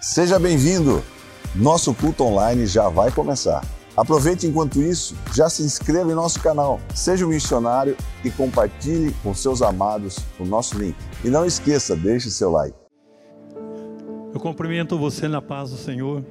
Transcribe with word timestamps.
Seja 0.00 0.38
bem-vindo! 0.38 1.04
Nosso 1.54 1.94
culto 1.94 2.24
online 2.24 2.64
já 2.64 2.88
vai 2.88 3.12
começar. 3.12 3.62
Aproveite 3.94 4.46
enquanto 4.46 4.80
isso, 4.80 5.14
já 5.34 5.50
se 5.50 5.62
inscreva 5.62 6.10
em 6.10 6.14
nosso 6.14 6.40
canal, 6.40 6.80
seja 6.94 7.26
um 7.26 7.28
missionário 7.28 7.94
e 8.24 8.30
compartilhe 8.30 9.14
com 9.22 9.34
seus 9.34 9.60
amados 9.60 10.16
o 10.38 10.44
nosso 10.46 10.78
link. 10.78 10.96
E 11.22 11.28
não 11.28 11.44
esqueça, 11.44 11.94
deixe 11.94 12.30
seu 12.30 12.50
like. 12.50 12.74
Eu 14.32 14.40
cumprimento 14.40 14.96
você 14.96 15.28
na 15.28 15.42
paz 15.42 15.68
do 15.68 15.76
Senhor. 15.76 16.24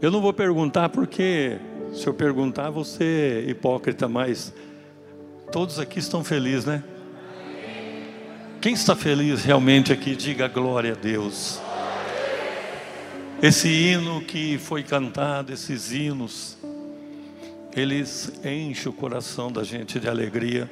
Eu 0.00 0.12
não 0.12 0.22
vou 0.22 0.32
perguntar 0.32 0.90
porque, 0.90 1.58
se 1.92 2.06
eu 2.06 2.14
perguntar, 2.14 2.70
você 2.70 3.44
é 3.44 3.50
hipócrita, 3.50 4.06
mas 4.06 4.54
todos 5.50 5.80
aqui 5.80 5.98
estão 5.98 6.22
felizes, 6.22 6.66
né? 6.66 6.84
Quem 8.66 8.74
está 8.74 8.96
feliz 8.96 9.44
realmente 9.44 9.92
aqui, 9.92 10.16
diga 10.16 10.48
glória 10.48 10.90
a 10.90 10.96
Deus. 10.96 11.60
Esse 13.40 13.68
hino 13.68 14.20
que 14.20 14.58
foi 14.58 14.82
cantado, 14.82 15.52
esses 15.52 15.92
hinos, 15.92 16.58
eles 17.76 18.32
enchem 18.44 18.90
o 18.90 18.92
coração 18.92 19.52
da 19.52 19.62
gente 19.62 20.00
de 20.00 20.08
alegria, 20.08 20.68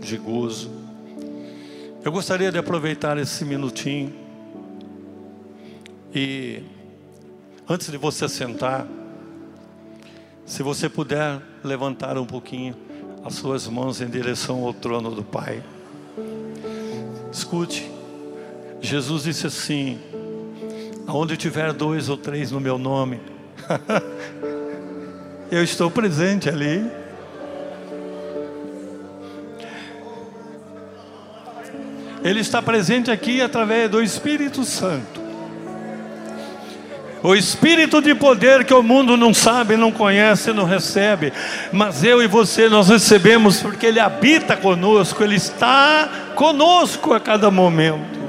de 0.00 0.16
gozo. 0.16 0.68
Eu 2.04 2.10
gostaria 2.10 2.50
de 2.50 2.58
aproveitar 2.58 3.16
esse 3.18 3.44
minutinho 3.44 4.12
e, 6.12 6.60
antes 7.68 7.88
de 7.88 7.98
você 7.98 8.28
sentar, 8.28 8.84
se 10.44 10.60
você 10.64 10.88
puder 10.88 11.40
levantar 11.62 12.18
um 12.18 12.26
pouquinho 12.26 12.74
as 13.24 13.36
suas 13.36 13.68
mãos 13.68 14.00
em 14.00 14.08
direção 14.08 14.64
ao 14.64 14.74
trono 14.74 15.14
do 15.14 15.22
Pai. 15.22 15.62
Escute, 17.32 17.90
Jesus 18.82 19.22
disse 19.22 19.46
assim: 19.46 19.98
Onde 21.08 21.34
tiver 21.34 21.72
dois 21.72 22.10
ou 22.10 22.16
três 22.18 22.50
no 22.50 22.60
meu 22.60 22.76
nome, 22.76 23.22
eu 25.50 25.64
estou 25.64 25.90
presente 25.90 26.50
ali. 26.50 26.84
Ele 32.22 32.40
está 32.40 32.60
presente 32.60 33.10
aqui 33.10 33.40
através 33.40 33.90
do 33.90 34.02
Espírito 34.02 34.62
Santo. 34.62 35.21
O 37.22 37.36
espírito 37.36 38.02
de 38.02 38.16
poder 38.16 38.64
que 38.64 38.74
o 38.74 38.82
mundo 38.82 39.16
não 39.16 39.32
sabe, 39.32 39.76
não 39.76 39.92
conhece, 39.92 40.52
não 40.52 40.64
recebe, 40.64 41.32
mas 41.70 42.02
eu 42.02 42.20
e 42.20 42.26
você 42.26 42.68
nós 42.68 42.88
recebemos 42.88 43.62
porque 43.62 43.86
ele 43.86 44.00
habita 44.00 44.56
conosco, 44.56 45.22
ele 45.22 45.36
está 45.36 46.08
conosco 46.34 47.14
a 47.14 47.20
cada 47.20 47.48
momento. 47.48 48.20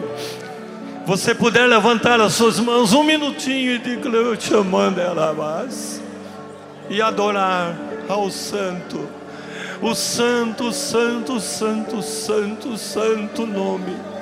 Você 1.08 1.34
puder 1.34 1.68
levantar 1.68 2.22
as 2.22 2.34
suas 2.34 2.60
mãos 2.60 2.94
um 2.94 3.04
minutinho 3.04 3.74
e 3.74 3.80
dizer 3.80 4.14
eu 4.14 4.38
te 4.38 4.54
amando 4.54 5.02
ela 5.02 5.34
mais 5.34 6.00
e 6.88 7.02
adorar 7.02 7.76
ao 8.08 8.30
santo, 8.30 9.10
o 9.82 9.96
santo, 9.96 10.72
santo, 10.72 11.40
santo, 11.40 12.02
santo, 12.04 12.78
santo 12.78 13.46
nome 13.48 14.13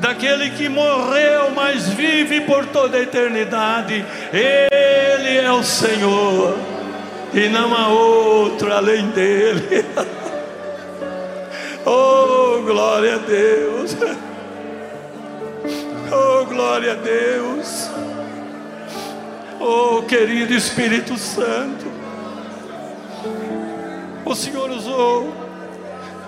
daquele 0.00 0.50
que 0.50 0.68
morreu, 0.68 1.50
mas 1.54 1.88
vive 1.90 2.40
por 2.40 2.66
toda 2.66 2.96
a 2.96 3.02
eternidade. 3.02 4.04
Ele 4.32 5.36
é 5.38 5.52
o 5.52 5.62
Senhor, 5.62 6.58
e 7.32 7.48
não 7.48 7.74
há 7.74 7.88
outro 7.88 8.72
além 8.72 9.08
dele. 9.10 9.84
oh, 11.84 12.62
glória 12.62 13.16
a 13.16 13.18
Deus! 13.18 13.96
Oh, 16.12 16.44
glória 16.44 16.90
a 16.90 16.94
Deus! 16.96 17.88
Oh, 19.60 20.02
querido 20.02 20.52
Espírito 20.52 21.16
Santo, 21.16 21.86
o 24.24 24.34
Senhor 24.34 24.70
usou 24.70 25.32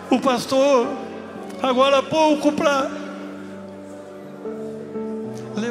o 0.08 0.20
pastor 0.20 0.86
agora 1.60 1.98
há 1.98 2.02
pouco 2.02 2.52
para 2.52 3.01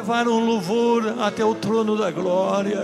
levar 0.02 0.26
um 0.26 0.44
louvor 0.44 1.20
até 1.20 1.44
o 1.44 1.54
trono 1.54 1.96
da 1.96 2.10
glória. 2.10 2.80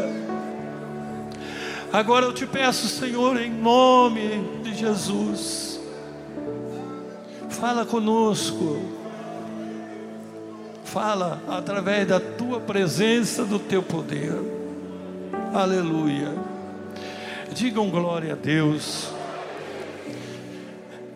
Agora 1.93 2.25
eu 2.25 2.33
te 2.33 2.47
peço, 2.47 2.87
Senhor, 2.87 3.37
em 3.41 3.51
nome 3.51 4.41
de 4.63 4.73
Jesus, 4.73 5.81
fala 7.51 7.85
conosco, 7.85 8.81
fala 10.85 11.43
através 11.49 12.07
da 12.07 12.21
tua 12.21 12.61
presença, 12.61 13.45
do 13.45 13.59
teu 13.59 13.83
poder. 13.83 14.35
Aleluia. 15.53 16.33
Digam 17.53 17.91
glória 17.91 18.35
a 18.35 18.37
Deus. 18.37 19.11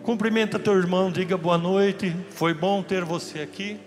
Cumprimenta 0.03 0.59
teu 0.59 0.73
irmão, 0.73 1.09
diga 1.09 1.37
boa 1.37 1.57
noite. 1.57 2.13
Foi 2.31 2.53
bom 2.53 2.83
ter 2.83 3.05
você 3.05 3.39
aqui. 3.39 3.79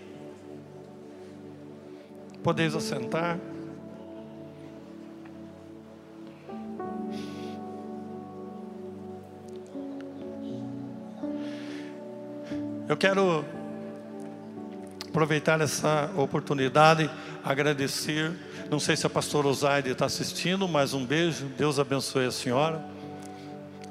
Podeis 2.43 2.75
assentar. 2.75 3.39
Eu 12.87 12.95
quero 12.95 13.43
aproveitar 15.09 15.59
essa 15.59 16.09
oportunidade, 16.15 17.09
agradecer. 17.43 18.31
Não 18.69 18.79
sei 18.79 18.95
se 18.95 19.05
a 19.05 19.09
pastora 19.09 19.47
Osaide 19.47 19.89
está 19.89 20.05
assistindo, 20.05 20.67
mas 20.67 20.93
um 20.93 21.05
beijo. 21.05 21.47
Deus 21.57 21.79
abençoe 21.79 22.25
a 22.27 22.31
senhora. 22.31 22.85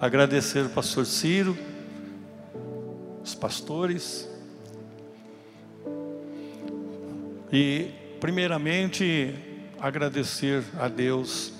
Agradecer 0.00 0.64
o 0.64 0.70
pastor 0.70 1.04
Ciro, 1.04 1.58
os 3.22 3.34
pastores. 3.34 4.28
E 7.52 7.90
Primeiramente, 8.20 9.34
agradecer 9.78 10.64
a 10.80 10.88
Deus 10.88 11.52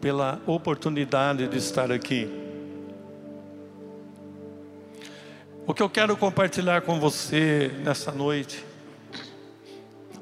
pela 0.00 0.42
oportunidade 0.46 1.46
de 1.46 1.56
estar 1.56 1.92
aqui. 1.92 2.28
O 5.64 5.72
que 5.72 5.80
eu 5.80 5.88
quero 5.88 6.16
compartilhar 6.16 6.82
com 6.82 6.98
você 6.98 7.70
nessa 7.84 8.10
noite, 8.10 8.64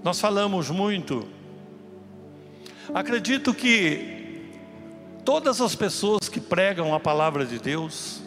nós 0.04 0.20
falamos 0.20 0.68
muito, 0.68 1.26
acredito 2.92 3.54
que 3.54 4.52
todas 5.24 5.62
as 5.62 5.74
pessoas 5.74 6.28
que 6.28 6.40
pregam 6.40 6.94
a 6.94 7.00
palavra 7.00 7.46
de 7.46 7.58
Deus, 7.58 8.20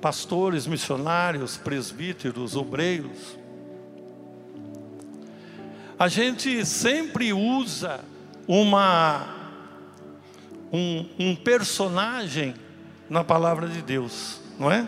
pastores, 0.00 0.66
missionários, 0.66 1.58
presbíteros, 1.58 2.56
obreiros, 2.56 3.41
a 6.02 6.08
gente 6.08 6.66
sempre 6.66 7.32
usa 7.32 8.00
uma 8.48 9.24
um, 10.72 11.06
um 11.16 11.36
personagem 11.36 12.56
na 13.08 13.22
palavra 13.22 13.68
de 13.68 13.80
Deus, 13.80 14.40
não 14.58 14.68
é? 14.68 14.84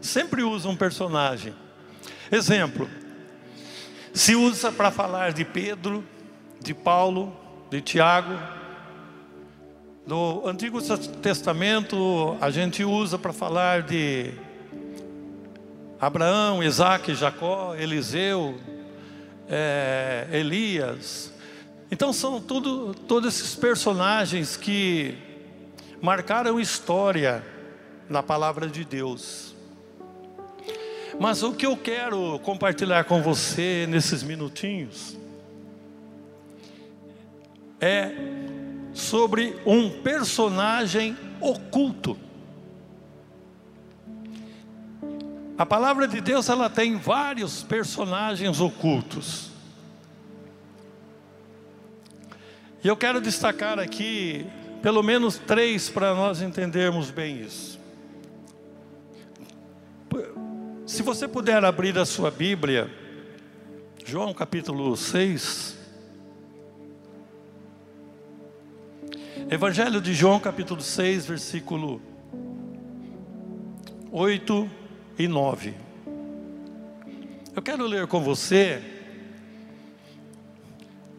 Sempre 0.00 0.42
usa 0.42 0.70
um 0.70 0.74
personagem. 0.74 1.52
Exemplo, 2.32 2.88
se 4.14 4.34
usa 4.34 4.72
para 4.72 4.90
falar 4.90 5.34
de 5.34 5.44
Pedro, 5.44 6.02
de 6.62 6.72
Paulo, 6.72 7.36
de 7.68 7.82
Tiago. 7.82 8.38
No 10.06 10.48
Antigo 10.48 10.80
Testamento, 11.20 12.38
a 12.40 12.50
gente 12.50 12.82
usa 12.82 13.18
para 13.18 13.34
falar 13.34 13.82
de 13.82 14.32
Abraão, 16.00 16.62
Isaac, 16.62 17.14
Jacó, 17.14 17.74
Eliseu, 17.74 18.58
é, 19.48 20.28
Elias. 20.32 21.32
Então 21.90 22.12
são 22.12 22.40
tudo, 22.40 22.94
todos 22.94 23.34
esses 23.34 23.54
personagens 23.54 24.56
que 24.56 25.16
marcaram 26.00 26.58
história 26.60 27.44
na 28.08 28.22
palavra 28.22 28.68
de 28.68 28.84
Deus. 28.84 29.54
Mas 31.18 31.42
o 31.42 31.52
que 31.52 31.64
eu 31.64 31.76
quero 31.76 32.38
compartilhar 32.40 33.04
com 33.04 33.22
você 33.22 33.86
nesses 33.88 34.22
minutinhos 34.22 35.16
é 37.80 38.12
sobre 38.92 39.56
um 39.64 39.88
personagem 40.02 41.16
oculto. 41.40 42.18
A 45.58 45.64
palavra 45.64 46.06
de 46.06 46.20
Deus 46.20 46.50
ela 46.50 46.68
tem 46.68 46.96
vários 46.96 47.62
personagens 47.62 48.60
ocultos. 48.60 49.50
E 52.84 52.88
eu 52.88 52.96
quero 52.96 53.22
destacar 53.22 53.78
aqui 53.78 54.46
pelo 54.82 55.02
menos 55.02 55.38
três 55.38 55.88
para 55.88 56.14
nós 56.14 56.42
entendermos 56.42 57.10
bem 57.10 57.40
isso. 57.40 57.80
Se 60.86 61.02
você 61.02 61.26
puder 61.26 61.64
abrir 61.64 61.98
a 61.98 62.04
sua 62.04 62.30
Bíblia, 62.30 62.90
João 64.04 64.34
capítulo 64.34 64.94
6. 64.94 65.74
Evangelho 69.50 70.02
de 70.02 70.12
João 70.12 70.38
capítulo 70.38 70.82
6, 70.82 71.24
versículo 71.24 72.00
8 74.12 74.85
e 75.18 75.26
9. 75.26 75.74
Eu 77.54 77.62
quero 77.62 77.86
ler 77.86 78.06
com 78.06 78.20
você. 78.20 78.82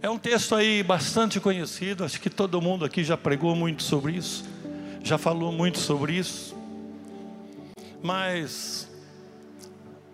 É 0.02 0.10
um 0.10 0.20
texto 0.20 0.54
aí 0.54 0.84
bastante 0.84 1.40
conhecido, 1.40 2.04
acho 2.04 2.22
que 2.22 2.30
todo 2.30 2.62
mundo 2.62 2.86
aqui 2.86 3.04
já 3.04 3.18
pregou 3.18 3.56
muito 3.56 3.82
sobre 3.82 4.14
isso, 4.14 4.46
já 5.04 5.18
falou 5.18 5.52
muito 5.52 5.80
sobre 5.80 6.14
isso. 6.14 6.56
Mas 8.04 8.88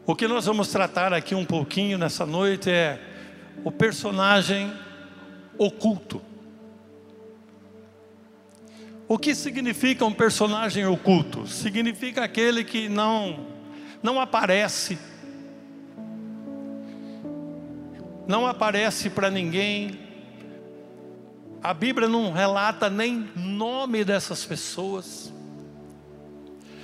o 0.05 0.15
que 0.15 0.27
nós 0.27 0.45
vamos 0.45 0.69
tratar 0.69 1.13
aqui 1.13 1.35
um 1.35 1.45
pouquinho 1.45 1.97
nessa 1.97 2.25
noite 2.25 2.69
é 2.69 2.99
o 3.63 3.71
personagem 3.71 4.73
oculto. 5.57 6.21
O 9.07 9.17
que 9.17 9.35
significa 9.35 10.05
um 10.05 10.13
personagem 10.13 10.87
oculto? 10.87 11.45
Significa 11.45 12.23
aquele 12.23 12.63
que 12.63 12.87
não 12.87 13.52
não 14.03 14.19
aparece. 14.19 14.99
Não 18.27 18.45
aparece 18.45 19.09
para 19.09 19.31
ninguém. 19.31 19.97
A 21.63 21.73
Bíblia 21.73 22.09
não 22.09 22.33
relata 22.33 22.89
nem 22.89 23.29
nome 23.33 24.03
dessas 24.03 24.45
pessoas. 24.45 25.31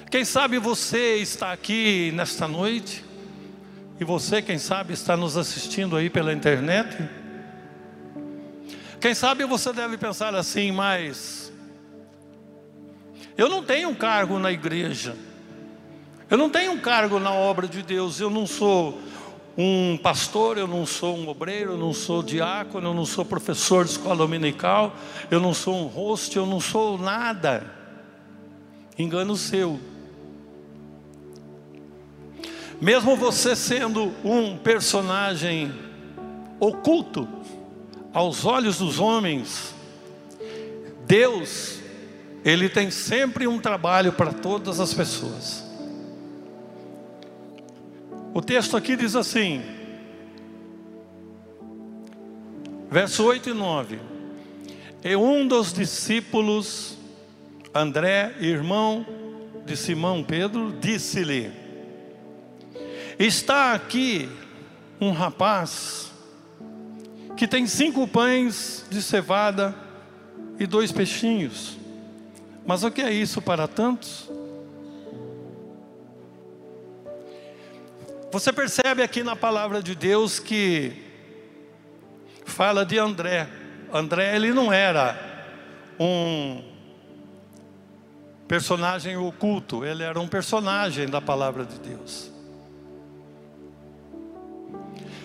Quem 0.09 0.23
sabe 0.23 0.57
você 0.57 1.17
está 1.17 1.51
aqui 1.51 2.11
nesta 2.15 2.47
noite 2.47 3.05
e 3.99 4.05
você, 4.05 4.41
quem 4.41 4.57
sabe, 4.57 4.93
está 4.93 5.17
nos 5.17 5.35
assistindo 5.35 5.97
aí 5.97 6.09
pela 6.09 6.31
internet. 6.31 6.97
Quem 9.01 9.13
sabe 9.13 9.43
você 9.43 9.73
deve 9.73 9.97
pensar 9.97 10.33
assim, 10.33 10.71
mas 10.71 11.51
eu 13.37 13.49
não 13.49 13.63
tenho 13.63 13.89
um 13.89 13.95
cargo 13.95 14.39
na 14.39 14.51
igreja, 14.51 15.15
eu 16.29 16.37
não 16.37 16.49
tenho 16.49 16.73
um 16.73 16.79
cargo 16.79 17.19
na 17.19 17.33
obra 17.33 17.67
de 17.67 17.81
Deus, 17.81 18.19
eu 18.19 18.29
não 18.29 18.45
sou 18.45 18.99
um 19.57 19.97
pastor, 19.97 20.57
eu 20.57 20.67
não 20.67 20.85
sou 20.85 21.17
um 21.17 21.27
obreiro, 21.27 21.71
eu 21.71 21.77
não 21.77 21.91
sou 21.91 22.23
diácono, 22.23 22.89
eu 22.89 22.93
não 22.93 23.05
sou 23.05 23.25
professor 23.25 23.83
de 23.83 23.91
escola 23.91 24.15
dominical, 24.15 24.95
eu 25.29 25.39
não 25.39 25.53
sou 25.53 25.75
um 25.75 25.87
host, 25.87 26.37
eu 26.37 26.45
não 26.45 26.59
sou 26.61 26.97
nada. 26.97 27.65
Engano 28.97 29.35
seu. 29.35 29.79
Mesmo 32.79 33.15
você 33.15 33.55
sendo 33.55 34.13
um 34.23 34.55
personagem 34.55 35.73
oculto 36.59 37.27
aos 38.13 38.45
olhos 38.45 38.77
dos 38.77 38.99
homens, 38.99 39.73
Deus, 41.05 41.79
Ele 42.45 42.69
tem 42.69 42.91
sempre 42.91 43.47
um 43.47 43.59
trabalho 43.59 44.13
para 44.13 44.31
todas 44.31 44.79
as 44.79 44.93
pessoas. 44.93 45.68
O 48.31 48.41
texto 48.41 48.77
aqui 48.77 48.95
diz 48.95 49.15
assim, 49.15 49.61
verso 52.89 53.23
8 53.25 53.49
e 53.49 53.53
9: 53.53 53.99
E 55.03 55.15
um 55.15 55.47
dos 55.47 55.73
discípulos, 55.73 56.95
André, 57.73 58.35
irmão 58.39 59.05
de 59.65 59.75
Simão 59.75 60.23
Pedro, 60.23 60.77
disse-lhe: 60.79 61.51
Está 63.17 63.73
aqui 63.73 64.29
um 65.01 65.11
rapaz 65.11 66.11
que 67.35 67.47
tem 67.47 67.65
cinco 67.65 68.07
pães 68.07 68.85
de 68.91 69.01
cevada 69.01 69.73
e 70.59 70.67
dois 70.67 70.91
peixinhos. 70.91 71.77
Mas 72.63 72.83
o 72.83 72.91
que 72.91 73.01
é 73.01 73.11
isso 73.11 73.41
para 73.41 73.67
tantos? 73.67 74.29
Você 78.31 78.53
percebe 78.53 79.01
aqui 79.01 79.23
na 79.23 79.35
palavra 79.35 79.81
de 79.81 79.95
Deus 79.95 80.37
que 80.37 80.93
fala 82.45 82.85
de 82.85 82.99
André. 82.99 83.47
André 83.91 84.35
ele 84.35 84.53
não 84.53 84.71
era 84.71 85.17
um 85.99 86.61
personagem 88.47 89.17
oculto, 89.17 89.83
ele 89.83 90.03
era 90.03 90.19
um 90.19 90.27
personagem 90.27 91.09
da 91.09 91.19
palavra 91.19 91.65
de 91.65 91.79
Deus. 91.79 92.31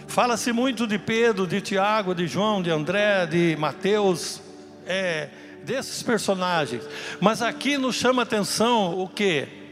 Fala-se 0.09 0.51
muito 0.51 0.87
de 0.87 0.99
Pedro, 0.99 1.47
de 1.47 1.61
Tiago, 1.61 2.15
de 2.15 2.27
João, 2.27 2.63
de 2.63 2.71
André, 2.71 3.27
de 3.27 3.55
Mateus, 3.59 4.41
é, 4.87 5.29
desses 5.63 6.03
personagens. 6.03 6.83
Mas 7.21 7.43
aqui 7.43 7.77
nos 7.77 7.97
chama 7.97 8.23
atenção 8.23 8.99
o 8.99 9.07
que? 9.07 9.64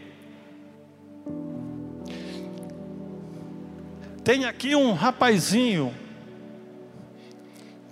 Tem 4.24 4.44
aqui 4.44 4.74
um 4.76 4.92
rapazinho. 4.92 5.94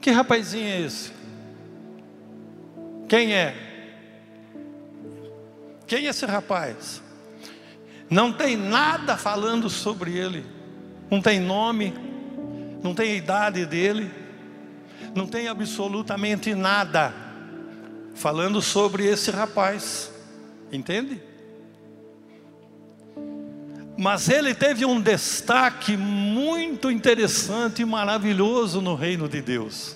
Que 0.00 0.10
rapazinho 0.10 0.66
é 0.66 0.80
esse? 0.80 1.12
Quem 3.08 3.34
é? 3.34 3.54
Quem 5.86 6.06
é 6.06 6.10
esse 6.10 6.24
rapaz? 6.24 7.02
Não 8.08 8.32
tem 8.32 8.56
nada 8.56 9.16
falando 9.16 9.68
sobre 9.68 10.16
ele. 10.16 10.44
Não 11.10 11.20
tem 11.20 11.40
nome, 11.40 11.92
não 12.82 12.94
tem 12.94 13.16
idade 13.16 13.66
dele, 13.66 14.08
não 15.14 15.26
tem 15.26 15.48
absolutamente 15.48 16.54
nada 16.54 17.12
falando 18.14 18.62
sobre 18.62 19.06
esse 19.06 19.30
rapaz, 19.30 20.12
entende? 20.70 21.20
Mas 24.00 24.30
ele 24.30 24.54
teve 24.54 24.86
um 24.86 24.98
destaque 24.98 25.94
muito 25.94 26.90
interessante 26.90 27.82
e 27.82 27.84
maravilhoso 27.84 28.80
no 28.80 28.94
reino 28.94 29.28
de 29.28 29.42
Deus. 29.42 29.94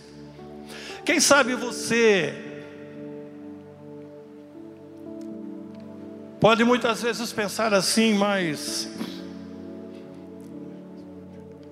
Quem 1.06 1.18
sabe 1.18 1.54
você 1.54 2.34
pode 6.38 6.62
muitas 6.64 7.00
vezes 7.00 7.32
pensar 7.32 7.72
assim, 7.72 8.12
mas 8.12 8.90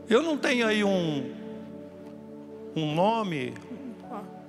eu 0.08 0.22
não 0.22 0.38
tenho 0.38 0.66
aí 0.66 0.82
um, 0.82 1.34
um 2.74 2.94
nome 2.94 3.52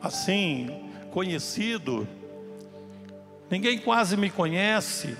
assim, 0.01 0.89
conhecido, 1.11 2.07
ninguém 3.49 3.77
quase 3.77 4.15
me 4.15 4.29
conhece, 4.29 5.17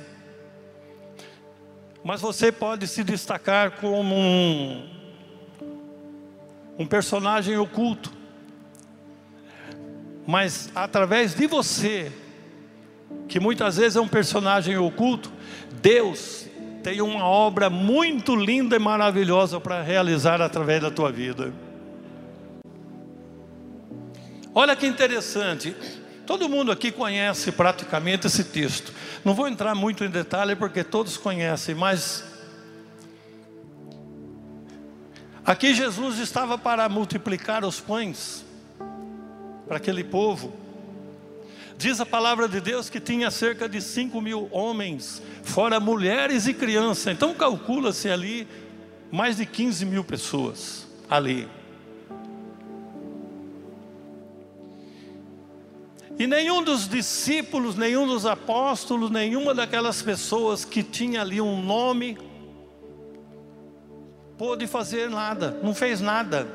mas 2.04 2.20
você 2.20 2.52
pode 2.52 2.88
se 2.88 3.04
destacar 3.04 3.72
como 3.80 4.16
um, 4.16 4.90
um 6.78 6.86
personagem 6.86 7.58
oculto, 7.58 8.12
mas 10.28 10.70
através 10.76 11.34
de 11.34 11.48
você, 11.48 12.12
que 13.28 13.40
muitas 13.40 13.78
vezes 13.78 13.96
é 13.96 14.02
um 14.02 14.08
personagem 14.08 14.78
oculto, 14.78 15.32
Deus 15.82 16.48
tem 16.84 17.02
uma 17.02 17.26
obra 17.26 17.70
muito 17.70 18.36
linda 18.36 18.76
e 18.76 18.80
maravilhosa 18.80 19.60
para 19.60 19.82
realizar 19.82 20.42
através 20.42 20.82
da 20.82 20.92
tua 20.92 21.12
vida. 21.12 21.54
Olha 24.54 24.76
que 24.76 24.86
interessante. 24.86 25.76
Todo 26.26 26.48
mundo 26.48 26.72
aqui 26.72 26.92
conhece 26.92 27.52
praticamente 27.52 28.28
esse 28.28 28.46
texto. 28.46 28.94
Não 29.26 29.34
vou 29.34 29.48
entrar 29.48 29.76
muito 29.76 30.04
em 30.06 30.10
detalhe 30.10 30.56
porque 30.56 30.84
todos 30.84 31.18
conhecem, 31.18 31.76
mas 31.76 32.24
aqui 35.46 35.74
Jesus 35.74 36.20
estava 36.20 36.58
para 36.58 36.88
multiplicar 36.88 37.66
os 37.66 37.82
pães 37.82 38.46
para 39.68 39.78
aquele 39.78 40.04
povo. 40.04 40.54
Diz 41.78 42.00
a 42.00 42.06
palavra 42.06 42.48
de 42.48 42.62
Deus 42.62 42.90
que 42.90 43.00
tinha 43.00 43.30
cerca 43.30 43.68
de 43.68 43.82
5 43.82 44.22
mil 44.22 44.48
homens, 44.52 45.22
fora 45.44 45.80
mulheres 45.80 46.48
e 46.48 46.54
crianças. 46.54 47.08
Então 47.08 47.34
calcula-se 47.34 48.10
ali 48.10 48.48
mais 49.12 49.38
de 49.38 49.46
15 49.46 49.86
mil 49.86 50.04
pessoas 50.04 50.88
ali. 51.10 51.50
E 56.18 56.28
nenhum 56.28 56.64
dos 56.64 56.88
discípulos, 56.88 57.76
nenhum 57.76 58.06
dos 58.06 58.26
apóstolos, 58.26 59.10
nenhuma 59.10 59.54
daquelas 59.54 60.02
pessoas 60.02 60.64
que 60.64 60.84
tinha 60.84 61.22
ali 61.22 61.42
um 61.42 61.62
nome, 61.62 62.18
pôde 64.38 64.68
fazer 64.68 65.10
nada, 65.10 65.58
não 65.64 65.74
fez 65.74 66.00
nada. 66.00 66.48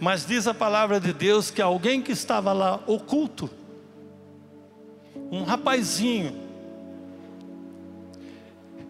Mas 0.00 0.26
diz 0.26 0.48
a 0.48 0.54
palavra 0.54 0.98
de 0.98 1.12
Deus 1.12 1.50
que 1.50 1.62
alguém 1.62 2.02
que 2.02 2.10
estava 2.12 2.52
lá 2.52 2.80
oculto, 2.86 3.48
um 5.30 5.44
rapazinho, 5.44 6.42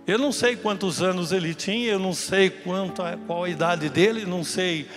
Eu 0.04 0.19
não 0.19 0.33
sei 0.33 0.57
quantos 0.57 1.00
anos 1.00 1.31
ele 1.31 1.54
tinha, 1.54 1.92
eu 1.92 1.99
não 1.99 2.12
sei 2.12 2.50
quanto, 2.50 3.02
qual 3.25 3.45
a 3.45 3.49
idade 3.49 3.88
dele, 3.88 4.26
não 4.26 4.42
sei 4.42 4.88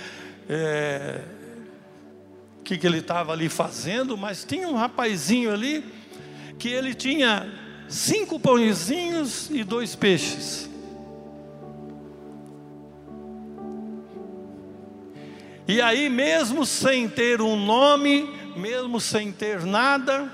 é, 0.50 1.22
que, 2.66 2.78
que 2.78 2.86
ele 2.86 2.98
estava 2.98 3.32
ali 3.32 3.48
fazendo, 3.48 4.18
mas 4.18 4.44
tinha 4.44 4.68
um 4.68 4.76
rapazinho 4.76 5.54
ali 5.54 5.86
que 6.60 6.68
ele 6.68 6.94
tinha 6.94 7.50
cinco 7.88 8.38
pãezinhos 8.38 9.50
e 9.50 9.64
dois 9.64 9.96
peixes. 9.96 10.70
E 15.68 15.82
aí, 15.82 16.10
mesmo 16.10 16.66
sem 16.66 17.08
ter 17.08 17.42
um 17.42 17.56
nome, 17.56 18.30
mesmo 18.58 19.00
sem 19.00 19.32
ter 19.32 19.64
nada, 19.64 20.30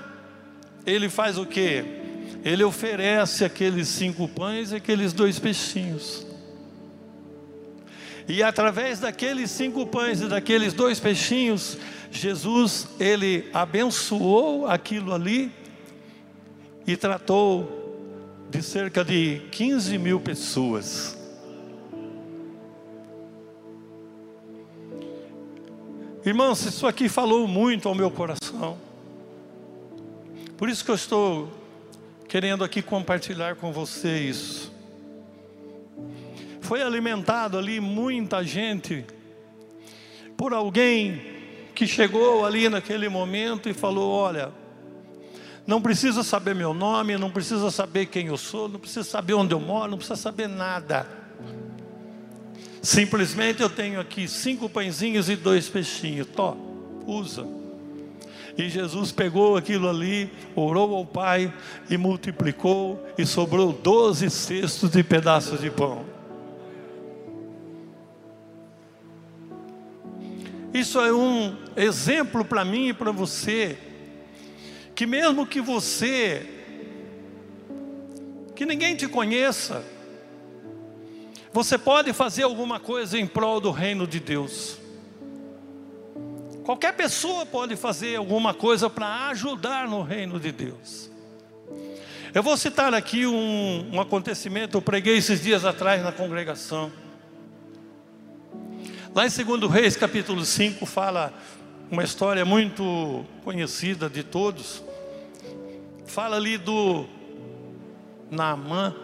ele 0.84 1.08
faz 1.08 1.38
o 1.38 1.46
que? 1.46 2.02
ele 2.44 2.64
oferece 2.64 3.44
aqueles 3.44 3.88
cinco 3.88 4.26
pães 4.26 4.72
e 4.72 4.76
aqueles 4.76 5.12
dois 5.12 5.38
peixinhos. 5.38 6.26
E 8.28 8.42
através 8.42 9.00
daqueles 9.00 9.50
cinco 9.50 9.86
pães 9.86 10.20
e 10.20 10.26
daqueles 10.26 10.72
dois 10.72 10.98
peixinhos, 10.98 11.78
Jesus, 12.12 12.88
ele 13.00 13.48
abençoou 13.54 14.66
aquilo 14.66 15.14
ali 15.14 15.50
e 16.86 16.94
tratou 16.94 17.80
de 18.50 18.62
cerca 18.62 19.02
de 19.02 19.40
15 19.50 19.96
mil 19.96 20.20
pessoas. 20.20 21.18
Irmãos, 26.24 26.64
isso 26.66 26.86
aqui 26.86 27.08
falou 27.08 27.48
muito 27.48 27.88
ao 27.88 27.94
meu 27.94 28.10
coração. 28.10 28.78
Por 30.58 30.68
isso 30.68 30.84
que 30.84 30.90
eu 30.90 30.94
estou 30.94 31.50
querendo 32.28 32.62
aqui 32.62 32.82
compartilhar 32.82 33.56
com 33.56 33.72
você 33.72 34.18
isso. 34.18 34.70
Foi 36.60 36.82
alimentado 36.82 37.56
ali 37.56 37.80
muita 37.80 38.44
gente 38.44 39.04
por 40.36 40.52
alguém 40.52 41.31
que 41.74 41.86
chegou 41.86 42.44
ali 42.44 42.68
naquele 42.68 43.08
momento 43.08 43.68
e 43.68 43.74
falou: 43.74 44.10
Olha, 44.10 44.50
não 45.66 45.80
precisa 45.80 46.22
saber 46.22 46.54
meu 46.54 46.74
nome, 46.74 47.16
não 47.16 47.30
precisa 47.30 47.70
saber 47.70 48.06
quem 48.06 48.26
eu 48.26 48.36
sou, 48.36 48.68
não 48.68 48.80
precisa 48.80 49.04
saber 49.04 49.34
onde 49.34 49.54
eu 49.54 49.60
moro, 49.60 49.90
não 49.90 49.98
precisa 49.98 50.16
saber 50.16 50.48
nada. 50.48 51.06
Simplesmente 52.82 53.62
eu 53.62 53.70
tenho 53.70 54.00
aqui 54.00 54.26
cinco 54.26 54.68
pãezinhos 54.68 55.28
e 55.28 55.36
dois 55.36 55.68
peixinhos. 55.68 56.26
Tó, 56.34 56.56
usa. 57.06 57.46
E 58.58 58.68
Jesus 58.68 59.12
pegou 59.12 59.56
aquilo 59.56 59.88
ali, 59.88 60.30
orou 60.54 60.94
ao 60.96 61.06
Pai 61.06 61.52
e 61.88 61.96
multiplicou, 61.96 63.02
e 63.16 63.24
sobrou 63.24 63.72
doze 63.72 64.28
cestos 64.28 64.90
de 64.90 65.02
pedaços 65.02 65.60
de 65.60 65.70
pão. 65.70 66.04
Isso 70.72 70.98
é 71.00 71.12
um 71.12 71.54
exemplo 71.76 72.44
para 72.44 72.64
mim 72.64 72.88
e 72.88 72.92
para 72.94 73.12
você, 73.12 73.78
que 74.94 75.06
mesmo 75.06 75.46
que 75.46 75.60
você, 75.60 76.48
que 78.54 78.64
ninguém 78.64 78.96
te 78.96 79.06
conheça, 79.06 79.84
você 81.52 81.76
pode 81.76 82.14
fazer 82.14 82.44
alguma 82.44 82.80
coisa 82.80 83.18
em 83.18 83.26
prol 83.26 83.60
do 83.60 83.70
reino 83.70 84.06
de 84.06 84.18
Deus. 84.18 84.78
Qualquer 86.64 86.94
pessoa 86.94 87.44
pode 87.44 87.76
fazer 87.76 88.16
alguma 88.16 88.54
coisa 88.54 88.88
para 88.88 89.28
ajudar 89.28 89.86
no 89.86 90.02
reino 90.02 90.40
de 90.40 90.52
Deus. 90.52 91.10
Eu 92.32 92.42
vou 92.42 92.56
citar 92.56 92.94
aqui 92.94 93.26
um, 93.26 93.90
um 93.92 94.00
acontecimento, 94.00 94.78
eu 94.78 94.82
preguei 94.82 95.18
esses 95.18 95.42
dias 95.42 95.66
atrás 95.66 96.02
na 96.02 96.12
congregação. 96.12 96.90
Lá 99.14 99.26
em 99.26 99.28
2 99.28 99.70
Reis, 99.70 99.94
capítulo 99.94 100.42
5, 100.42 100.86
fala 100.86 101.34
uma 101.90 102.02
história 102.02 102.46
muito 102.46 103.26
conhecida 103.44 104.08
de 104.08 104.22
todos. 104.22 104.82
Fala 106.06 106.36
ali 106.36 106.56
do 106.56 107.04
Naamã. 108.30 108.94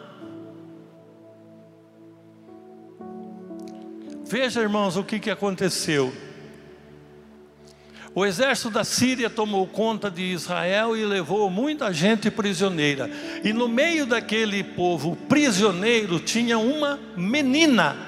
Veja, 4.24 4.62
irmãos, 4.62 4.96
o 4.96 5.04
que, 5.04 5.20
que 5.20 5.30
aconteceu. 5.30 6.10
O 8.14 8.24
exército 8.24 8.70
da 8.70 8.84
Síria 8.84 9.28
tomou 9.28 9.66
conta 9.66 10.10
de 10.10 10.22
Israel 10.22 10.96
e 10.96 11.04
levou 11.04 11.50
muita 11.50 11.92
gente 11.92 12.30
prisioneira. 12.30 13.10
E 13.44 13.52
no 13.52 13.68
meio 13.68 14.06
daquele 14.06 14.64
povo 14.64 15.14
prisioneiro 15.28 16.18
tinha 16.18 16.58
uma 16.58 16.98
menina. 17.14 18.07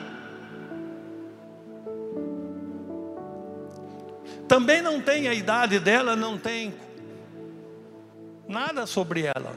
Também 4.51 4.83
não 4.83 5.01
tem 5.01 5.29
a 5.29 5.33
idade 5.33 5.79
dela, 5.79 6.17
não 6.17 6.37
tem 6.37 6.75
nada 8.49 8.85
sobre 8.85 9.23
ela. 9.23 9.55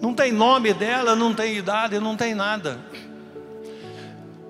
Não 0.00 0.14
tem 0.14 0.30
nome 0.30 0.72
dela, 0.72 1.16
não 1.16 1.34
tem 1.34 1.56
idade, 1.56 1.98
não 1.98 2.16
tem 2.16 2.32
nada. 2.32 2.78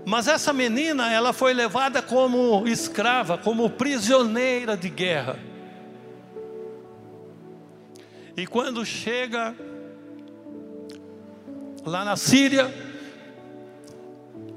Mas 0.05 0.29
essa 0.29 0.53
menina, 0.53 1.11
ela 1.11 1.33
foi 1.33 1.55
levada 1.55 2.03
como 2.03 2.69
escrava, 2.69 3.39
como 3.39 3.71
prisioneira 3.71 4.77
de 4.77 4.91
guerra. 4.91 5.39
E 8.37 8.47
quando 8.47 8.85
chega 8.85 9.57
lá 11.87 12.05
na 12.05 12.17
Síria, 12.19 12.71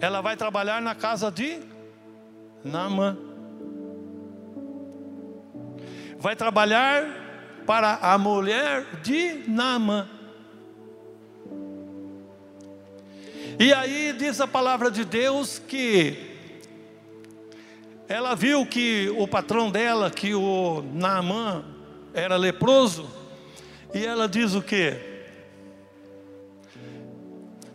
ela 0.01 0.19
vai 0.19 0.35
trabalhar 0.35 0.81
na 0.81 0.93
casa 0.93 1.31
de 1.31 1.61
Naamã. 2.61 3.34
Vai 6.25 6.35
trabalhar 6.35 7.05
para 7.67 7.99
a 8.01 8.17
mulher 8.17 8.83
de 9.03 9.43
Naamã. 9.47 10.09
E 13.59 13.71
aí 13.71 14.11
diz 14.17 14.41
a 14.41 14.47
palavra 14.47 14.89
de 14.89 15.05
Deus 15.05 15.59
que 15.59 16.35
ela 18.09 18.33
viu 18.33 18.65
que 18.65 19.13
o 19.15 19.27
patrão 19.27 19.69
dela, 19.69 20.09
que 20.09 20.33
o 20.33 20.83
Naamã, 20.95 21.63
era 22.11 22.37
leproso, 22.37 23.07
e 23.93 24.03
ela 24.03 24.27
diz 24.27 24.55
o 24.55 24.63
que? 24.63 24.97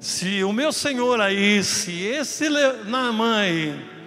Se 0.01 0.43
o 0.43 0.53
meu 0.53 0.73
senhor 0.73 1.21
aí, 1.21 1.63
se 1.63 2.03
esse 2.03 2.49
Naamã 2.85 3.43
aí, 3.43 4.00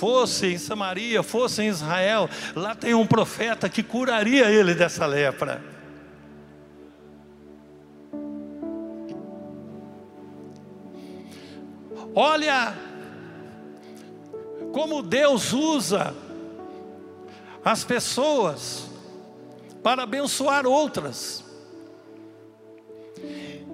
fosse 0.00 0.46
em 0.46 0.56
Samaria, 0.56 1.22
fosse 1.22 1.60
em 1.60 1.68
Israel, 1.68 2.26
lá 2.56 2.74
tem 2.74 2.94
um 2.94 3.06
profeta 3.06 3.68
que 3.68 3.82
curaria 3.82 4.50
ele 4.50 4.72
dessa 4.72 5.04
lepra. 5.04 5.62
Olha 12.14 12.74
como 14.72 15.02
Deus 15.02 15.52
usa 15.52 16.14
as 17.62 17.84
pessoas 17.84 18.88
para 19.82 20.04
abençoar 20.04 20.66
outras. 20.66 21.44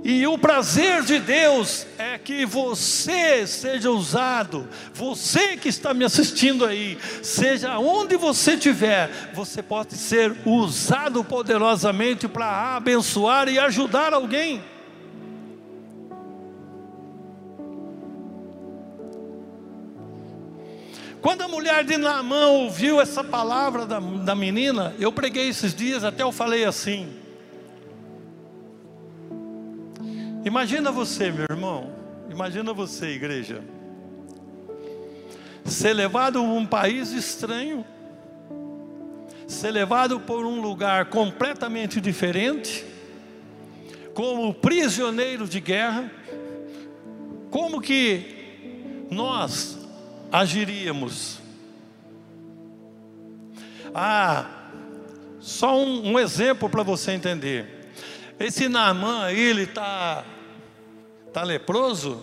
E 0.08 0.24
o 0.24 0.38
prazer 0.38 1.02
de 1.02 1.18
Deus 1.18 1.84
é 1.98 2.16
que 2.16 2.46
você 2.46 3.44
seja 3.44 3.90
usado, 3.90 4.68
você 4.94 5.56
que 5.56 5.68
está 5.68 5.92
me 5.92 6.04
assistindo 6.04 6.64
aí, 6.64 6.96
seja 7.24 7.76
onde 7.80 8.16
você 8.16 8.52
estiver, 8.52 9.32
você 9.34 9.60
pode 9.64 9.96
ser 9.96 10.32
usado 10.46 11.24
poderosamente 11.24 12.28
para 12.28 12.76
abençoar 12.76 13.48
e 13.48 13.58
ajudar 13.58 14.14
alguém. 14.14 14.62
Quando 21.20 21.42
a 21.42 21.48
mulher 21.48 21.82
de 21.82 21.96
Naamã 21.96 22.46
ouviu 22.46 23.00
essa 23.00 23.24
palavra 23.24 23.84
da, 23.84 23.98
da 23.98 24.36
menina, 24.36 24.94
eu 25.00 25.10
preguei 25.10 25.48
esses 25.48 25.74
dias, 25.74 26.04
até 26.04 26.22
eu 26.22 26.30
falei 26.30 26.64
assim. 26.64 27.25
Imagina 30.46 30.92
você, 30.92 31.32
meu 31.32 31.44
irmão, 31.50 31.92
imagina 32.30 32.72
você, 32.72 33.08
igreja, 33.08 33.64
ser 35.64 35.92
levado 35.92 36.38
a 36.38 36.42
um 36.42 36.64
país 36.64 37.10
estranho, 37.10 37.84
ser 39.48 39.72
levado 39.72 40.20
por 40.20 40.46
um 40.46 40.60
lugar 40.60 41.06
completamente 41.06 42.00
diferente, 42.00 42.86
como 44.14 44.54
prisioneiro 44.54 45.48
de 45.48 45.58
guerra, 45.58 46.08
como 47.50 47.80
que 47.80 49.08
nós 49.10 49.76
agiríamos? 50.30 51.40
Ah, 53.92 54.68
só 55.40 55.76
um, 55.76 56.12
um 56.12 56.18
exemplo 56.20 56.70
para 56.70 56.84
você 56.84 57.10
entender. 57.10 57.90
Esse 58.38 58.68
Naamã, 58.68 59.32
ele 59.32 59.64
está 59.64 60.24
está 61.36 61.44
leproso, 61.44 62.18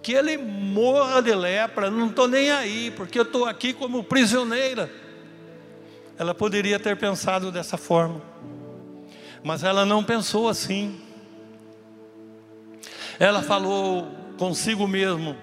que 0.00 0.12
ele 0.12 0.36
morra 0.36 1.20
de 1.20 1.34
lepra, 1.34 1.90
não 1.90 2.06
estou 2.06 2.28
nem 2.28 2.48
aí, 2.48 2.92
porque 2.92 3.18
eu 3.18 3.24
estou 3.24 3.46
aqui 3.46 3.72
como 3.72 4.04
prisioneira. 4.04 4.88
Ela 6.16 6.32
poderia 6.32 6.78
ter 6.78 6.96
pensado 6.96 7.50
dessa 7.50 7.76
forma, 7.76 8.22
mas 9.42 9.64
ela 9.64 9.84
não 9.84 10.04
pensou 10.04 10.48
assim. 10.48 11.00
Ela 13.18 13.42
falou 13.42 14.06
consigo 14.38 14.86
mesmo: 14.86 15.36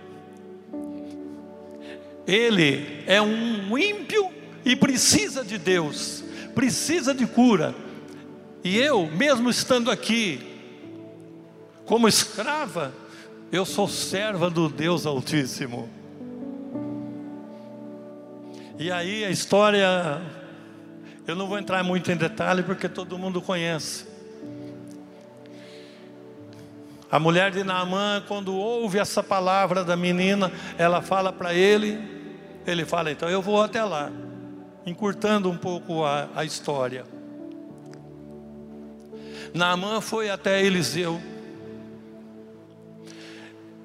Ele 2.25 3.03
é 3.07 3.21
um 3.21 3.77
ímpio 3.77 4.31
e 4.63 4.73
precisa 4.73 5.43
de 5.43 5.57
Deus, 5.57 6.23
precisa 6.55 7.13
de 7.13 7.27
cura. 7.27 7.75
E 8.63 8.77
eu, 8.77 9.05
mesmo 9.07 9.49
estando 9.49 9.91
aqui, 9.91 10.50
como 11.91 12.07
escrava, 12.07 12.93
eu 13.51 13.65
sou 13.65 13.85
serva 13.85 14.49
do 14.49 14.69
Deus 14.69 15.05
Altíssimo. 15.05 15.89
E 18.79 18.89
aí 18.89 19.25
a 19.25 19.29
história, 19.29 20.21
eu 21.27 21.35
não 21.35 21.47
vou 21.47 21.59
entrar 21.59 21.83
muito 21.83 22.09
em 22.09 22.15
detalhe 22.15 22.63
porque 22.63 22.87
todo 22.87 23.17
mundo 23.17 23.41
conhece. 23.41 24.07
A 27.11 27.19
mulher 27.19 27.51
de 27.51 27.61
Naamã, 27.61 28.23
quando 28.25 28.55
ouve 28.55 28.97
essa 28.97 29.21
palavra 29.21 29.83
da 29.83 29.97
menina, 29.97 30.49
ela 30.77 31.01
fala 31.01 31.33
para 31.33 31.53
ele, 31.53 31.99
ele 32.65 32.85
fala, 32.85 33.11
então 33.11 33.29
eu 33.29 33.41
vou 33.41 33.61
até 33.61 33.83
lá, 33.83 34.09
encurtando 34.85 35.51
um 35.51 35.57
pouco 35.57 36.05
a, 36.05 36.29
a 36.37 36.45
história. 36.45 37.03
Naamã 39.53 39.99
foi 39.99 40.29
até 40.29 40.63
Eliseu. 40.63 41.21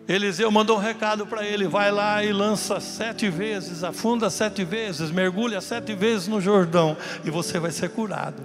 Eliseu 0.09 0.51
mandou 0.51 0.77
um 0.77 0.81
recado 0.81 1.27
para 1.27 1.45
ele: 1.45 1.67
vai 1.67 1.91
lá 1.91 2.23
e 2.23 2.33
lança 2.33 2.79
sete 2.81 3.29
vezes, 3.29 3.83
afunda 3.83 4.31
sete 4.31 4.65
vezes, 4.65 5.11
mergulha 5.11 5.61
sete 5.61 5.95
vezes 5.95 6.29
no 6.29 6.41
Jordão, 6.41 6.97
e 7.25 7.31
você 7.31 7.59
vai 7.59 7.73
ser 7.73 7.91
curado. 7.91 8.43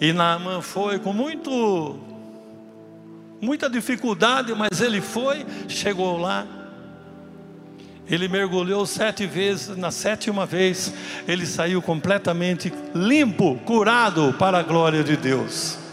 E 0.00 0.12
Naamã 0.12 0.60
foi 0.60 0.98
com 0.98 1.12
muito, 1.12 1.98
muita 3.40 3.70
dificuldade, 3.70 4.54
mas 4.54 4.80
ele 4.82 5.00
foi, 5.00 5.46
chegou 5.66 6.18
lá, 6.18 6.46
ele 8.06 8.28
mergulhou 8.28 8.84
sete 8.84 9.24
vezes, 9.24 9.74
na 9.78 9.90
sétima 9.90 10.44
vez, 10.44 10.92
ele 11.26 11.46
saiu 11.46 11.80
completamente 11.80 12.70
limpo, 12.94 13.56
curado 13.64 14.34
para 14.38 14.58
a 14.58 14.62
glória 14.62 15.02
de 15.02 15.16
Deus. 15.16 15.83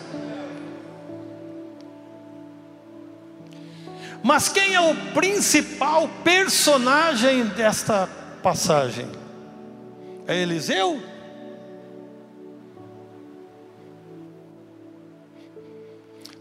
Mas 4.23 4.47
quem 4.47 4.75
é 4.75 4.79
o 4.79 4.95
principal 5.13 6.07
personagem 6.23 7.45
desta 7.45 8.07
passagem? 8.43 9.07
É 10.27 10.37
Eliseu? 10.37 11.01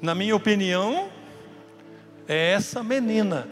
Na 0.00 0.14
minha 0.14 0.36
opinião, 0.36 1.10
é 2.28 2.52
essa 2.52 2.82
menina. 2.82 3.48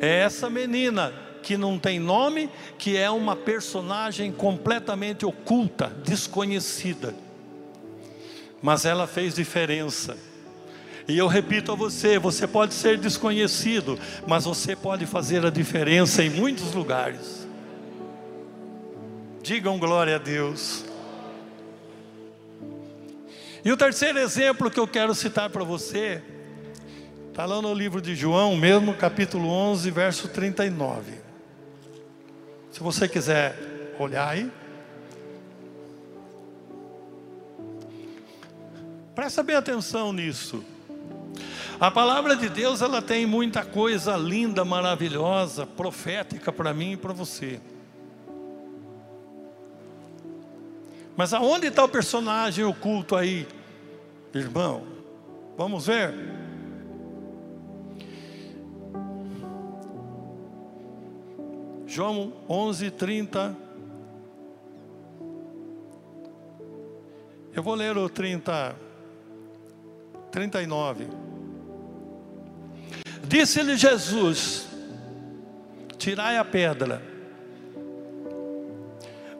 É 0.00 0.20
essa 0.20 0.50
menina 0.50 1.12
que 1.42 1.56
não 1.56 1.78
tem 1.78 1.98
nome, 1.98 2.50
que 2.78 2.96
é 2.96 3.10
uma 3.10 3.34
personagem 3.36 4.32
completamente 4.32 5.24
oculta, 5.24 5.88
desconhecida. 6.04 7.14
Mas 8.60 8.84
ela 8.84 9.06
fez 9.06 9.34
diferença. 9.34 10.16
E 11.08 11.16
eu 11.18 11.26
repito 11.26 11.72
a 11.72 11.74
você: 11.74 12.18
você 12.18 12.46
pode 12.46 12.74
ser 12.74 12.98
desconhecido, 12.98 13.98
mas 14.26 14.44
você 14.44 14.74
pode 14.76 15.06
fazer 15.06 15.44
a 15.44 15.50
diferença 15.50 16.22
em 16.22 16.30
muitos 16.30 16.72
lugares. 16.72 17.46
Digam 19.42 19.78
glória 19.78 20.16
a 20.16 20.18
Deus. 20.18 20.84
E 23.64 23.70
o 23.70 23.76
terceiro 23.76 24.18
exemplo 24.18 24.70
que 24.70 24.80
eu 24.80 24.88
quero 24.88 25.14
citar 25.14 25.48
para 25.48 25.62
você 25.62 26.22
Está 27.32 27.46
lá 27.46 27.62
no 27.62 27.72
livro 27.72 27.98
de 27.98 28.14
João, 28.14 28.54
mesmo 28.54 28.92
capítulo 28.92 29.48
11, 29.48 29.90
verso 29.90 30.28
39. 30.28 31.14
Se 32.70 32.80
você 32.80 33.08
quiser 33.08 33.56
olhar 33.98 34.28
aí. 34.28 34.52
Presta 39.14 39.42
bem 39.42 39.56
atenção 39.56 40.12
nisso. 40.12 40.62
A 41.80 41.90
palavra 41.90 42.36
de 42.36 42.48
Deus, 42.48 42.80
ela 42.80 43.02
tem 43.02 43.26
muita 43.26 43.64
coisa 43.64 44.16
linda, 44.16 44.64
maravilhosa, 44.64 45.66
profética 45.66 46.52
para 46.52 46.72
mim 46.72 46.92
e 46.92 46.96
para 46.96 47.12
você. 47.12 47.60
Mas 51.16 51.34
aonde 51.34 51.66
está 51.66 51.84
o 51.84 51.88
personagem 51.88 52.64
oculto 52.64 53.16
aí, 53.16 53.46
irmão? 54.34 54.84
Vamos 55.56 55.86
ver? 55.86 56.14
João 61.86 62.32
11, 62.48 62.90
30. 62.92 63.56
Eu 67.54 67.62
vou 67.62 67.74
ler 67.74 67.94
o 67.98 68.08
30, 68.08 68.74
39. 70.32 71.06
Disse-lhe 73.28 73.76
Jesus: 73.76 74.66
Tirai 75.98 76.38
a 76.38 76.44
pedra. 76.44 77.02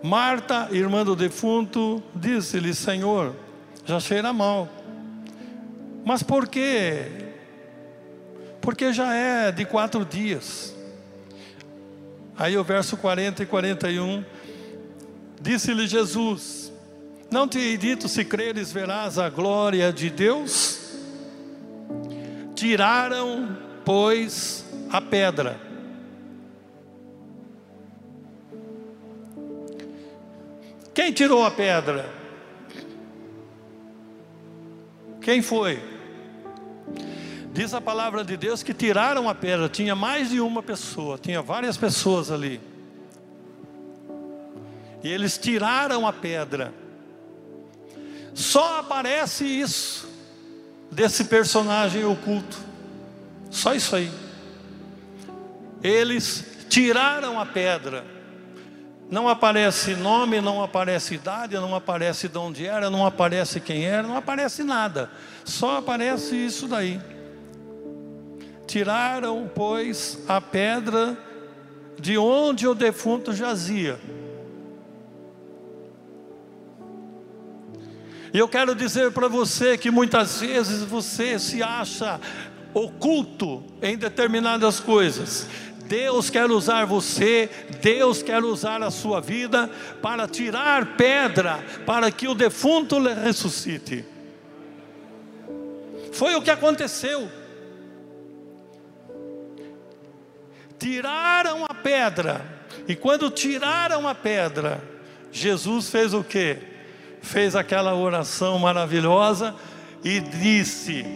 Marta, 0.02 0.68
irmã 0.70 1.04
do 1.04 1.16
defunto, 1.16 2.02
disse-lhe: 2.14 2.74
Senhor, 2.74 3.34
já 3.86 3.98
cheira 3.98 4.32
mal. 4.32 4.68
Mas 6.04 6.22
por 6.22 6.46
quê? 6.46 7.06
Porque 8.60 8.92
já 8.92 9.14
é 9.14 9.50
de 9.50 9.64
quatro 9.64 10.04
dias. 10.04 10.76
Aí 12.36 12.56
o 12.56 12.64
verso 12.64 12.96
40 12.96 13.42
e 13.42 13.46
41, 13.46 14.24
disse-lhe 15.40 15.86
Jesus: 15.86 16.70
Não 17.30 17.48
te 17.48 17.58
hei 17.58 17.78
dito, 17.78 18.08
se 18.08 18.24
creres, 18.26 18.70
verás 18.70 19.18
a 19.18 19.30
glória 19.30 19.90
de 19.90 20.10
Deus? 20.10 20.81
Tiraram, 22.62 23.58
pois, 23.84 24.64
a 24.88 25.00
pedra. 25.00 25.60
Quem 30.94 31.12
tirou 31.12 31.44
a 31.44 31.50
pedra? 31.50 32.08
Quem 35.20 35.42
foi? 35.42 35.82
Diz 37.52 37.74
a 37.74 37.80
palavra 37.80 38.22
de 38.22 38.36
Deus 38.36 38.62
que 38.62 38.72
tiraram 38.72 39.28
a 39.28 39.34
pedra, 39.34 39.68
tinha 39.68 39.96
mais 39.96 40.30
de 40.30 40.40
uma 40.40 40.62
pessoa, 40.62 41.18
tinha 41.18 41.42
várias 41.42 41.76
pessoas 41.76 42.30
ali. 42.30 42.60
E 45.02 45.08
eles 45.08 45.36
tiraram 45.36 46.06
a 46.06 46.12
pedra. 46.12 46.72
Só 48.32 48.78
aparece 48.78 49.44
isso 49.44 50.11
desse 50.92 51.24
personagem 51.24 52.04
oculto. 52.04 52.58
Só 53.50 53.74
isso 53.74 53.96
aí. 53.96 54.10
Eles 55.82 56.44
tiraram 56.68 57.40
a 57.40 57.46
pedra. 57.46 58.04
Não 59.10 59.28
aparece 59.28 59.94
nome, 59.94 60.40
não 60.40 60.62
aparece 60.62 61.14
idade, 61.14 61.54
não 61.56 61.74
aparece 61.74 62.28
de 62.28 62.38
onde 62.38 62.66
era, 62.66 62.88
não 62.88 63.04
aparece 63.04 63.60
quem 63.60 63.84
era, 63.84 64.02
não 64.06 64.16
aparece 64.16 64.62
nada. 64.62 65.10
Só 65.44 65.78
aparece 65.78 66.36
isso 66.36 66.68
daí. 66.68 67.00
Tiraram, 68.66 69.50
pois, 69.54 70.18
a 70.28 70.40
pedra 70.40 71.16
de 71.98 72.16
onde 72.16 72.66
o 72.66 72.74
defunto 72.74 73.34
jazia. 73.34 73.98
E 78.32 78.38
eu 78.38 78.48
quero 78.48 78.74
dizer 78.74 79.12
para 79.12 79.28
você 79.28 79.76
que 79.76 79.90
muitas 79.90 80.40
vezes 80.40 80.82
você 80.82 81.38
se 81.38 81.62
acha 81.62 82.20
oculto 82.72 83.62
em 83.82 83.96
determinadas 83.96 84.80
coisas. 84.80 85.46
Deus 85.84 86.30
quer 86.30 86.50
usar 86.50 86.86
você, 86.86 87.50
Deus 87.82 88.22
quer 88.22 88.42
usar 88.42 88.82
a 88.82 88.90
sua 88.90 89.20
vida 89.20 89.70
para 90.00 90.26
tirar 90.26 90.96
pedra, 90.96 91.62
para 91.84 92.10
que 92.10 92.26
o 92.26 92.34
defunto 92.34 92.98
ressuscite. 92.98 94.04
Foi 96.12 96.34
o 96.34 96.40
que 96.40 96.50
aconteceu. 96.50 97.28
tiraram 100.82 101.64
a 101.68 101.74
pedra. 101.74 102.44
E 102.88 102.96
quando 102.96 103.30
tiraram 103.30 104.08
a 104.08 104.14
pedra, 104.14 104.82
Jesus 105.30 105.88
fez 105.88 106.12
o 106.12 106.24
que? 106.24 106.58
Fez 107.22 107.56
aquela 107.56 107.94
oração 107.94 108.58
maravilhosa 108.58 109.54
e 110.04 110.20
disse, 110.20 111.06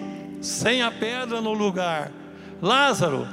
sem 0.41 0.83
a 0.83 0.91
pedra 0.91 1.41
no 1.41 1.53
lugar: 1.53 2.11
Lázaro, 2.63 3.27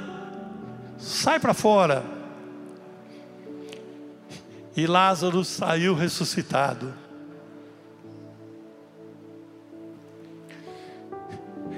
sai 0.98 1.38
para 1.38 1.54
fora. 1.54 2.04
E 4.76 4.86
Lázaro 4.88 5.44
saiu 5.44 5.94
ressuscitado. 5.94 6.92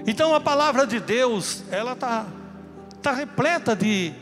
Então 0.07 0.35
a 0.35 0.41
palavra 0.41 0.87
de 0.87 0.99
Deus, 0.99 1.63
ela 1.71 1.93
está 1.93 2.27
tá 3.03 3.13
repleta 3.13 3.77
de 3.77 4.15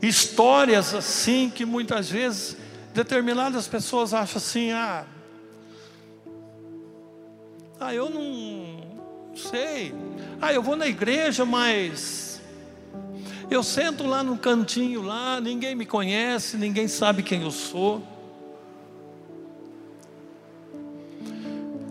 histórias 0.00 0.94
assim 0.94 1.50
que 1.50 1.66
muitas 1.66 2.08
vezes 2.08 2.56
determinadas 2.94 3.68
pessoas 3.68 4.14
acham 4.14 4.38
assim, 4.38 4.72
ah, 4.72 5.04
ah, 7.80 7.94
eu 7.94 8.10
não 8.10 8.76
sei. 9.34 9.94
Ah, 10.38 10.52
eu 10.52 10.62
vou 10.62 10.76
na 10.76 10.86
igreja, 10.86 11.46
mas 11.46 12.38
eu 13.50 13.62
sento 13.62 14.06
lá 14.06 14.22
no 14.22 14.36
cantinho 14.36 15.00
lá, 15.00 15.40
ninguém 15.40 15.74
me 15.74 15.86
conhece, 15.86 16.58
ninguém 16.58 16.86
sabe 16.86 17.22
quem 17.22 17.42
eu 17.42 17.50
sou. 17.50 18.02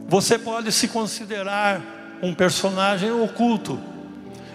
Você 0.07 0.37
pode 0.37 0.71
se 0.71 0.87
considerar 0.87 1.81
um 2.21 2.35
personagem 2.35 3.11
oculto, 3.11 3.79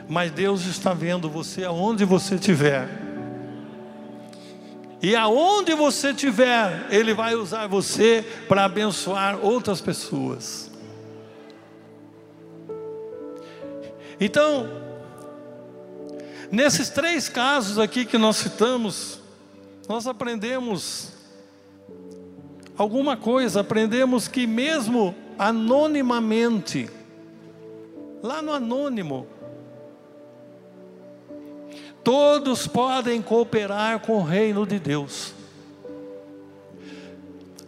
mas 0.09 0.31
Deus 0.31 0.65
está 0.67 0.95
vendo 0.95 1.29
você 1.29 1.65
aonde 1.65 2.05
você 2.05 2.37
estiver. 2.37 2.89
E 5.03 5.17
aonde 5.17 5.75
você 5.75 6.11
estiver, 6.11 6.87
Ele 6.91 7.13
vai 7.13 7.35
usar 7.35 7.67
você 7.67 8.25
para 8.49 8.65
abençoar 8.65 9.39
outras 9.45 9.81
pessoas. 9.81 10.74
Então, 14.21 14.69
nesses 16.51 16.89
três 16.91 17.29
casos 17.29 17.79
aqui 17.79 18.05
que 18.05 18.19
nós 18.19 18.37
citamos, 18.37 19.21
nós 19.89 20.07
aprendemos 20.07 21.13
alguma 22.77 23.17
coisa, 23.17 23.61
aprendemos 23.61 24.29
que 24.29 24.47
mesmo 24.47 25.15
anonimamente, 25.39 26.89
lá 28.23 28.41
no 28.41 28.53
anônimo, 28.53 29.27
Todos 32.05 32.67
podem 32.67 33.23
cooperar 33.23 34.01
com 34.01 34.19
o 34.19 34.23
reino 34.23 34.67
de 34.67 34.79
Deus. 34.79 35.34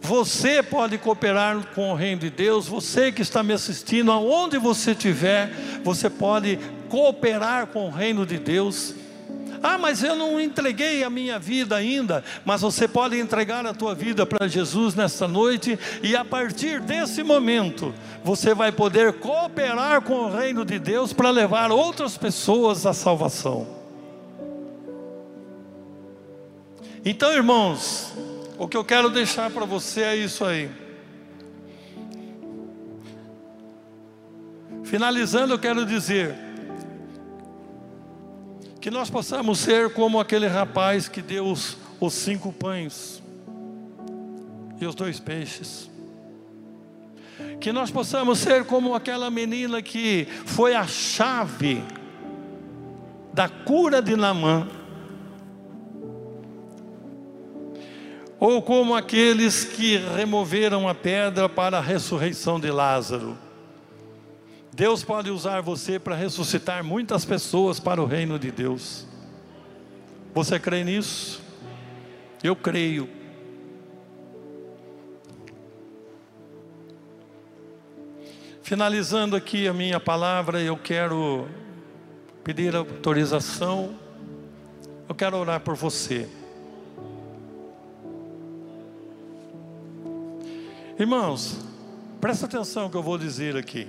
Você 0.07 0.63
pode 0.63 0.97
cooperar 0.97 1.61
com 1.75 1.91
o 1.91 1.93
reino 1.93 2.21
de 2.21 2.29
Deus, 2.29 2.65
você 2.65 3.11
que 3.11 3.21
está 3.21 3.43
me 3.43 3.51
assistindo, 3.51 4.09
aonde 4.09 4.57
você 4.57 4.91
estiver, 4.91 5.51
você 5.83 6.09
pode 6.09 6.57
cooperar 6.87 7.67
com 7.67 7.87
o 7.87 7.91
reino 7.91 8.25
de 8.25 8.37
Deus. 8.37 8.95
Ah, 9.61 9.77
mas 9.77 10.01
eu 10.03 10.15
não 10.15 10.39
entreguei 10.39 11.03
a 11.03 11.09
minha 11.09 11.37
vida 11.37 11.75
ainda. 11.75 12.23
Mas 12.45 12.61
você 12.61 12.87
pode 12.87 13.19
entregar 13.19 13.65
a 13.65 13.73
tua 13.73 13.93
vida 13.93 14.25
para 14.25 14.47
Jesus 14.47 14.95
nesta 14.95 15.27
noite, 15.27 15.77
e 16.01 16.15
a 16.15 16.23
partir 16.23 16.79
desse 16.79 17.21
momento, 17.21 17.93
você 18.23 18.53
vai 18.53 18.71
poder 18.71 19.11
cooperar 19.11 20.01
com 20.03 20.21
o 20.21 20.31
reino 20.31 20.63
de 20.63 20.79
Deus 20.79 21.11
para 21.11 21.29
levar 21.31 21.69
outras 21.69 22.17
pessoas 22.17 22.85
à 22.85 22.93
salvação. 22.93 23.67
Então, 27.03 27.33
irmãos, 27.33 28.13
o 28.57 28.67
que 28.67 28.75
eu 28.75 28.83
quero 28.83 29.09
deixar 29.09 29.51
para 29.51 29.65
você 29.65 30.01
é 30.01 30.15
isso 30.15 30.43
aí. 30.43 30.69
Finalizando, 34.83 35.53
eu 35.53 35.59
quero 35.59 35.85
dizer 35.85 36.35
que 38.79 38.89
nós 38.89 39.09
possamos 39.09 39.59
ser 39.59 39.93
como 39.93 40.19
aquele 40.19 40.47
rapaz 40.47 41.09
que 41.09 41.21
deu 41.21 41.45
os, 41.45 41.77
os 41.99 42.13
cinco 42.13 42.53
pães 42.53 43.21
e 44.79 44.85
os 44.85 44.95
dois 44.95 45.19
peixes. 45.19 45.89
Que 47.59 47.71
nós 47.71 47.91
possamos 47.91 48.39
ser 48.39 48.63
como 48.65 48.95
aquela 48.95 49.29
menina 49.29 49.81
que 49.81 50.27
foi 50.45 50.73
a 50.73 50.87
chave 50.87 51.83
da 53.33 53.49
cura 53.49 54.01
de 54.01 54.15
Namã. 54.15 54.67
Ou 58.39 58.61
como 58.61 58.95
aqueles 58.95 59.63
que 59.63 59.97
removeram 59.97 60.87
a 60.87 60.93
pedra 60.93 61.49
para 61.49 61.77
a 61.77 61.81
ressurreição 61.81 62.59
de 62.59 62.69
Lázaro. 62.69 63.37
Deus 64.73 65.03
pode 65.03 65.31
usar 65.31 65.61
você 65.61 65.97
para 65.97 66.15
ressuscitar 66.15 66.83
muitas 66.83 67.25
pessoas 67.25 67.79
para 67.79 68.01
o 68.01 68.05
reino 68.05 68.37
de 68.37 68.51
Deus. 68.51 69.07
Você 70.35 70.59
crê 70.59 70.83
nisso? 70.83 71.41
Eu 72.43 72.55
creio. 72.55 73.09
Finalizando 78.61 79.35
aqui 79.35 79.67
a 79.67 79.73
minha 79.73 79.99
palavra, 79.99 80.61
eu 80.61 80.77
quero 80.77 81.47
pedir 82.43 82.75
autorização, 82.75 83.95
eu 85.09 85.15
quero 85.15 85.37
orar 85.37 85.61
por 85.61 85.73
você. 85.73 86.29
Irmãos, 90.99 91.59
presta 92.19 92.47
atenção 92.47 92.89
que 92.89 92.97
eu 92.97 93.03
vou 93.03 93.19
dizer 93.19 93.55
aqui. 93.55 93.87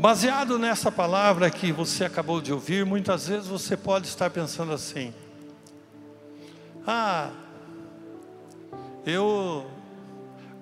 Baseado 0.00 0.58
nessa 0.58 0.90
palavra 0.90 1.50
que 1.50 1.70
você 1.70 2.06
acabou 2.06 2.40
de 2.40 2.54
ouvir, 2.54 2.86
muitas 2.86 3.28
vezes 3.28 3.46
você 3.46 3.76
pode 3.76 4.06
estar 4.06 4.30
pensando 4.30 4.72
assim: 4.72 5.12
ah, 6.86 7.30
eu 9.04 9.66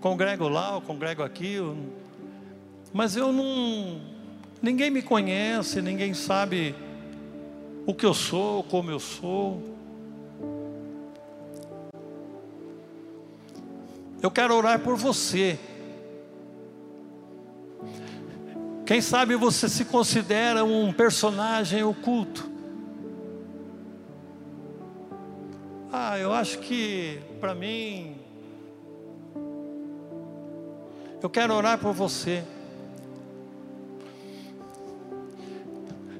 congrego 0.01 0.49
lá, 0.49 0.75
eu 0.75 0.81
congrego 0.81 1.23
aqui, 1.23 1.59
mas 2.93 3.15
eu 3.15 3.33
não. 3.33 4.01
Ninguém 4.61 4.91
me 4.91 5.03
conhece, 5.03 5.81
ninguém 5.81 6.13
sabe 6.15 6.75
o 7.87 7.95
que 7.95 8.05
eu 8.05 8.13
sou, 8.13 8.65
como 8.65 8.91
eu 8.91 8.99
sou. 8.99 9.72
Eu 14.23 14.31
quero 14.31 14.55
orar 14.55 14.79
por 14.79 14.97
você. 14.97 15.59
Quem 18.87 19.01
sabe 19.01 19.35
você 19.35 19.69
se 19.69 19.85
considera 19.85 20.65
um 20.65 20.93
personagem 20.93 21.83
oculto. 21.83 22.49
Ah, 25.91 26.17
eu 26.21 26.33
acho 26.33 26.61
que 26.61 27.19
para 27.41 27.53
mim. 27.53 28.17
Eu 31.21 31.29
quero 31.29 31.53
orar 31.53 31.79
por 31.79 31.93
você. 31.93 32.45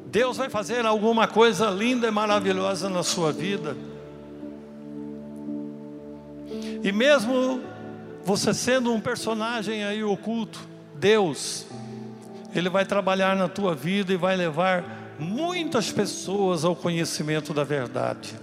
Deus 0.07 0.37
vai 0.37 0.51
fazer 0.51 0.85
alguma 0.85 1.29
coisa 1.29 1.71
linda 1.71 2.09
e 2.09 2.11
maravilhosa 2.11 2.91
na 2.91 3.05
sua 3.05 3.33
vida. 3.33 3.77
E 6.83 6.91
mesmo 6.91 7.72
você 8.25 8.55
sendo 8.55 8.93
um 8.93 9.01
personagem 9.01 9.85
aí 9.85 10.03
oculto, 10.05 10.61
Deus, 10.95 11.67
Ele 12.55 12.69
vai 12.69 12.85
trabalhar 12.85 13.37
na 13.37 13.49
tua 13.49 13.75
vida 13.75 14.13
e 14.13 14.17
vai 14.17 14.37
levar 14.37 15.15
muitas 15.19 15.91
pessoas 15.91 16.65
ao 16.65 16.77
conhecimento 16.77 17.53
da 17.53 17.65
verdade. 17.65 18.35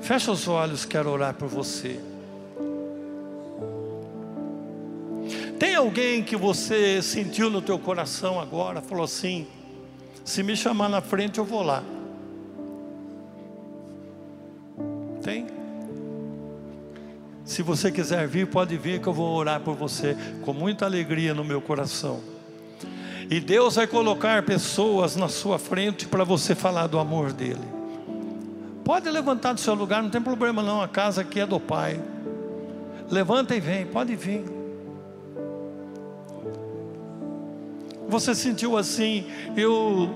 Fecha 0.00 0.32
os 0.32 0.48
olhos, 0.48 0.84
quero 0.84 1.10
orar 1.10 1.34
por 1.34 1.48
você. 1.48 2.00
Tem 5.58 5.74
alguém 5.74 6.22
que 6.22 6.36
você 6.36 7.02
sentiu 7.02 7.50
no 7.50 7.60
teu 7.60 7.78
coração 7.78 8.40
agora, 8.40 8.80
falou 8.80 9.04
assim: 9.04 9.46
se 10.24 10.42
me 10.42 10.56
chamar 10.56 10.88
na 10.88 11.00
frente 11.00 11.38
eu 11.38 11.44
vou 11.44 11.62
lá. 11.62 11.82
Se 17.48 17.62
você 17.62 17.90
quiser 17.90 18.28
vir, 18.28 18.46
pode 18.46 18.76
vir 18.76 19.00
que 19.00 19.06
eu 19.06 19.12
vou 19.14 19.34
orar 19.34 19.58
por 19.58 19.74
você 19.74 20.14
com 20.42 20.52
muita 20.52 20.84
alegria 20.84 21.32
no 21.32 21.42
meu 21.42 21.62
coração. 21.62 22.20
E 23.30 23.40
Deus 23.40 23.76
vai 23.76 23.86
colocar 23.86 24.42
pessoas 24.42 25.16
na 25.16 25.30
sua 25.30 25.58
frente 25.58 26.06
para 26.06 26.24
você 26.24 26.54
falar 26.54 26.88
do 26.88 26.98
amor 26.98 27.32
dele. 27.32 27.66
Pode 28.84 29.08
levantar 29.08 29.54
do 29.54 29.60
seu 29.60 29.72
lugar, 29.72 30.02
não 30.02 30.10
tem 30.10 30.20
problema 30.20 30.62
não, 30.62 30.82
a 30.82 30.86
casa 30.86 31.22
aqui 31.22 31.40
é 31.40 31.46
do 31.46 31.58
Pai. 31.58 31.98
Levanta 33.10 33.56
e 33.56 33.60
vem, 33.60 33.86
pode 33.86 34.14
vir. 34.14 34.44
Você 38.08 38.34
sentiu 38.34 38.76
assim, 38.76 39.26
eu 39.56 40.14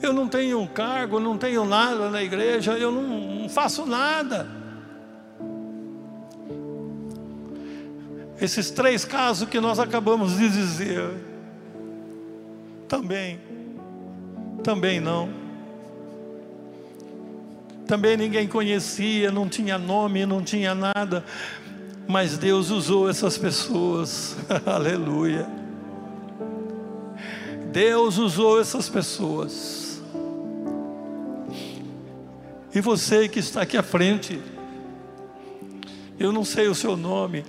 Eu 0.00 0.12
não 0.12 0.28
tenho 0.28 0.60
um 0.60 0.66
cargo, 0.68 1.18
não 1.18 1.36
tenho 1.36 1.64
nada 1.64 2.08
na 2.08 2.22
igreja, 2.22 2.78
eu 2.78 2.92
não, 2.92 3.02
não 3.02 3.48
faço 3.48 3.84
nada. 3.84 4.57
Esses 8.40 8.70
três 8.70 9.04
casos 9.04 9.48
que 9.48 9.60
nós 9.60 9.78
acabamos 9.78 10.36
de 10.36 10.48
dizer, 10.48 11.10
também, 12.88 13.40
também 14.62 15.00
não. 15.00 15.28
Também 17.86 18.16
ninguém 18.16 18.46
conhecia, 18.46 19.32
não 19.32 19.48
tinha 19.48 19.76
nome, 19.78 20.24
não 20.24 20.42
tinha 20.42 20.74
nada, 20.74 21.24
mas 22.06 22.38
Deus 22.38 22.70
usou 22.70 23.08
essas 23.08 23.36
pessoas, 23.36 24.36
aleluia. 24.64 25.46
Deus 27.72 28.18
usou 28.18 28.60
essas 28.60 28.88
pessoas. 28.88 30.00
E 32.74 32.80
você 32.80 33.28
que 33.28 33.38
está 33.38 33.62
aqui 33.62 33.76
à 33.76 33.82
frente, 33.82 34.40
eu 36.18 36.30
não 36.30 36.44
sei 36.44 36.68
o 36.68 36.74
seu 36.74 36.96
nome, 36.96 37.44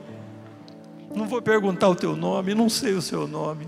não 1.15 1.27
vou 1.27 1.41
perguntar 1.41 1.89
o 1.89 1.95
teu 1.95 2.15
nome, 2.15 2.53
não 2.53 2.69
sei 2.69 2.93
o 2.93 3.01
seu 3.01 3.27
nome. 3.27 3.67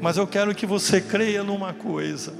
Mas 0.00 0.16
eu 0.16 0.26
quero 0.26 0.54
que 0.54 0.66
você 0.66 1.00
creia 1.00 1.42
numa 1.42 1.72
coisa. 1.72 2.32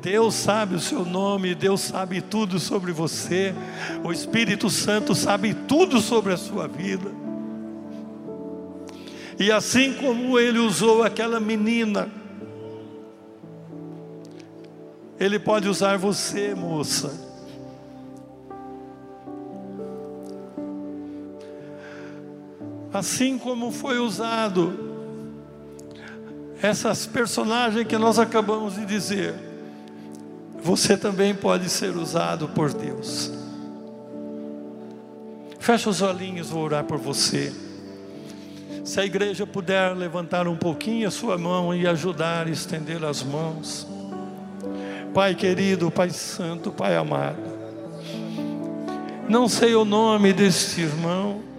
Deus 0.00 0.34
sabe 0.34 0.74
o 0.74 0.80
seu 0.80 1.04
nome, 1.04 1.54
Deus 1.54 1.80
sabe 1.80 2.20
tudo 2.20 2.58
sobre 2.58 2.90
você, 2.90 3.54
o 4.02 4.12
Espírito 4.12 4.68
Santo 4.68 5.14
sabe 5.14 5.54
tudo 5.54 6.00
sobre 6.00 6.32
a 6.32 6.36
sua 6.36 6.66
vida. 6.66 7.10
E 9.38 9.50
assim 9.50 9.94
como 9.94 10.38
ele 10.38 10.58
usou 10.58 11.04
aquela 11.04 11.38
menina, 11.38 12.10
ele 15.18 15.38
pode 15.38 15.68
usar 15.68 15.96
você, 15.96 16.52
moça. 16.52 17.31
Assim 22.92 23.38
como 23.38 23.72
foi 23.72 23.98
usado 23.98 24.90
essas 26.60 27.06
personagens 27.06 27.86
que 27.86 27.96
nós 27.96 28.18
acabamos 28.18 28.74
de 28.74 28.84
dizer, 28.86 29.34
você 30.62 30.96
também 30.96 31.34
pode 31.34 31.68
ser 31.68 31.96
usado 31.96 32.48
por 32.48 32.72
Deus. 32.72 33.32
Fecha 35.58 35.90
os 35.90 36.02
olhinhos, 36.02 36.50
vou 36.50 36.62
orar 36.62 36.84
por 36.84 36.98
você. 36.98 37.52
Se 38.84 39.00
a 39.00 39.04
igreja 39.04 39.46
puder 39.46 39.96
levantar 39.96 40.46
um 40.46 40.56
pouquinho 40.56 41.08
a 41.08 41.10
sua 41.10 41.38
mão 41.38 41.74
e 41.74 41.86
ajudar 41.86 42.48
estender 42.48 43.02
as 43.04 43.22
mãos. 43.22 43.86
Pai 45.14 45.34
querido, 45.34 45.90
Pai 45.90 46.10
santo, 46.10 46.70
Pai 46.70 46.96
amado. 46.96 47.52
Não 49.28 49.48
sei 49.48 49.74
o 49.74 49.84
nome 49.84 50.32
deste 50.32 50.80
irmão 50.82 51.51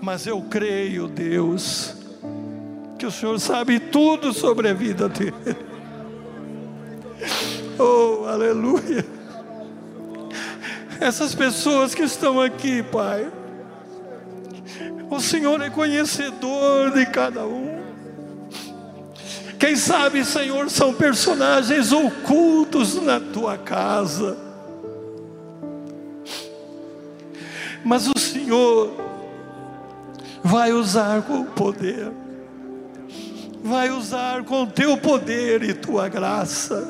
mas 0.00 0.26
eu 0.26 0.40
creio, 0.42 1.08
Deus, 1.08 1.94
que 2.98 3.06
o 3.06 3.10
Senhor 3.10 3.38
sabe 3.38 3.78
tudo 3.78 4.32
sobre 4.32 4.68
a 4.68 4.74
vida 4.74 5.08
dele. 5.08 5.34
Oh, 7.78 8.24
aleluia. 8.26 9.04
Essas 10.98 11.34
pessoas 11.34 11.94
que 11.94 12.04
estão 12.04 12.40
aqui, 12.40 12.82
Pai, 12.82 13.30
o 15.10 15.20
Senhor 15.20 15.60
é 15.60 15.68
conhecedor 15.68 16.92
de 16.92 17.04
cada 17.06 17.44
um. 17.46 17.76
Quem 19.58 19.76
sabe, 19.76 20.24
Senhor, 20.24 20.70
são 20.70 20.92
personagens 20.94 21.92
ocultos 21.92 22.94
na 23.02 23.20
tua 23.20 23.56
casa. 23.56 24.36
Mas 27.84 28.08
o 28.08 28.18
Senhor 28.18 29.05
vai 30.46 30.72
usar 30.72 31.22
com 31.22 31.44
poder, 31.44 32.12
vai 33.64 33.90
usar 33.90 34.44
com 34.44 34.64
teu 34.64 34.96
poder 34.96 35.64
e 35.64 35.74
tua 35.74 36.08
graça, 36.08 36.86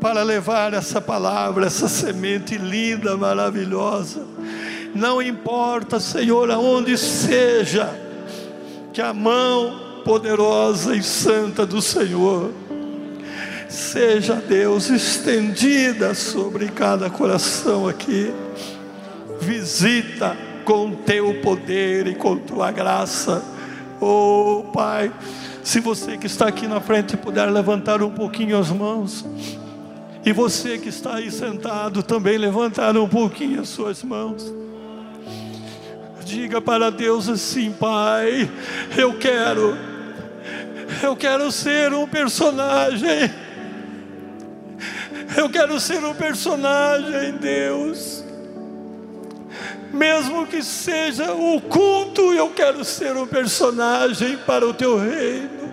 para 0.00 0.22
levar 0.22 0.72
essa 0.72 1.00
palavra, 1.00 1.66
essa 1.66 1.86
semente 1.88 2.56
linda, 2.56 3.16
maravilhosa. 3.16 4.24
Não 4.94 5.20
importa, 5.20 6.00
Senhor, 6.00 6.50
aonde 6.50 6.96
seja, 6.96 7.90
que 8.92 9.02
a 9.02 9.12
mão 9.12 10.00
poderosa 10.02 10.96
e 10.96 11.02
santa 11.02 11.66
do 11.66 11.82
Senhor 11.82 12.50
seja, 13.68 14.36
Deus, 14.36 14.88
estendida 14.88 16.14
sobre 16.14 16.68
cada 16.68 17.10
coração 17.10 17.86
aqui. 17.86 18.32
Visita 19.40 20.45
com 20.66 20.90
teu 20.90 21.32
poder 21.40 22.08
e 22.08 22.14
com 22.16 22.36
tua 22.36 22.72
graça. 22.72 23.42
Oh, 24.00 24.64
Pai, 24.74 25.12
se 25.62 25.78
você 25.78 26.18
que 26.18 26.26
está 26.26 26.48
aqui 26.48 26.66
na 26.66 26.80
frente 26.80 27.16
puder 27.16 27.48
levantar 27.48 28.02
um 28.02 28.10
pouquinho 28.10 28.58
as 28.58 28.68
mãos, 28.68 29.24
e 30.24 30.32
você 30.32 30.76
que 30.76 30.88
está 30.88 31.14
aí 31.14 31.30
sentado 31.30 32.02
também 32.02 32.36
levantar 32.36 32.96
um 32.96 33.08
pouquinho 33.08 33.60
as 33.60 33.68
suas 33.68 34.02
mãos. 34.02 34.52
Diga 36.24 36.60
para 36.60 36.90
Deus 36.90 37.28
assim, 37.28 37.70
Pai, 37.70 38.50
eu 38.98 39.16
quero, 39.16 39.78
eu 41.00 41.14
quero 41.14 41.52
ser 41.52 41.92
um 41.94 42.08
personagem, 42.08 43.30
eu 45.36 45.48
quero 45.48 45.78
ser 45.78 46.02
um 46.02 46.12
personagem, 46.12 47.34
Deus 47.34 48.25
mesmo 49.96 50.46
que 50.46 50.62
seja 50.62 51.32
oculto, 51.32 52.32
eu 52.32 52.50
quero 52.50 52.84
ser 52.84 53.16
um 53.16 53.26
personagem 53.26 54.36
para 54.38 54.66
o 54.66 54.74
teu 54.74 54.98
reino. 54.98 55.66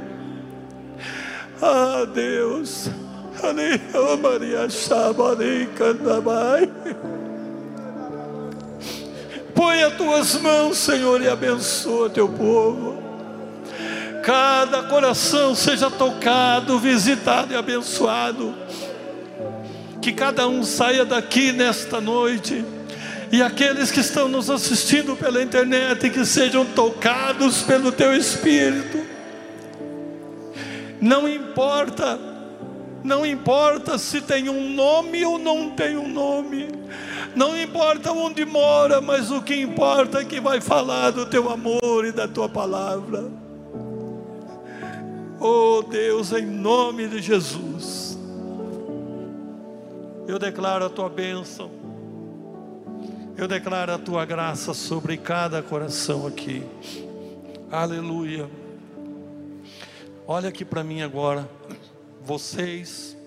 Ah, 1.61 2.05
Deus. 2.11 2.89
Põe 9.53 9.83
as 9.83 9.93
tuas 9.95 10.35
mãos, 10.35 10.77
Senhor, 10.77 11.21
e 11.21 11.27
abençoa 11.27 12.09
teu 12.09 12.27
povo. 12.27 13.01
Cada 14.23 14.83
coração 14.83 15.53
seja 15.53 15.91
tocado, 15.91 16.79
visitado 16.79 17.53
e 17.53 17.57
abençoado. 17.57 18.55
Que 20.01 20.13
cada 20.13 20.47
um 20.47 20.63
saia 20.63 21.03
daqui 21.05 21.51
nesta 21.51 21.99
noite 21.99 22.65
e 23.33 23.41
aqueles 23.41 23.89
que 23.89 23.99
estão 23.99 24.27
nos 24.27 24.47
assistindo 24.47 25.15
pela 25.15 25.41
internet, 25.41 26.07
que 26.11 26.23
sejam 26.23 26.63
tocados 26.63 27.63
pelo 27.63 27.91
Teu 27.91 28.13
Espírito. 28.15 28.99
Não 31.01 31.27
importa, 31.27 32.19
não 33.03 33.25
importa 33.25 33.97
se 33.97 34.21
tem 34.21 34.49
um 34.49 34.69
nome 34.69 35.25
ou 35.25 35.39
não 35.39 35.71
tem 35.71 35.97
um 35.97 36.07
nome, 36.07 36.67
não 37.35 37.59
importa 37.59 38.11
onde 38.11 38.45
mora, 38.45 39.01
mas 39.01 39.31
o 39.31 39.41
que 39.41 39.59
importa 39.59 40.19
é 40.19 40.25
que 40.25 40.39
vai 40.39 40.61
falar 40.61 41.09
do 41.09 41.25
Teu 41.25 41.49
amor 41.49 42.05
e 42.05 42.11
da 42.11 42.27
Tua 42.27 42.47
palavra. 42.47 43.31
Oh 45.39 45.81
Deus, 45.81 46.31
em 46.33 46.45
nome 46.45 47.07
de 47.07 47.19
Jesus, 47.19 48.15
eu 50.27 50.37
declaro 50.37 50.85
a 50.85 50.89
Tua 50.91 51.09
bênção 51.09 51.82
eu 53.35 53.47
declaro 53.47 53.93
a 53.93 53.97
tua 53.97 54.25
graça 54.25 54.73
sobre 54.73 55.17
cada 55.17 55.61
coração 55.61 56.27
aqui. 56.27 56.63
Aleluia. 57.71 58.49
Olha 60.27 60.49
aqui 60.49 60.63
para 60.63 60.83
mim 60.83 61.01
agora. 61.01 61.49
Vocês, 62.23 63.17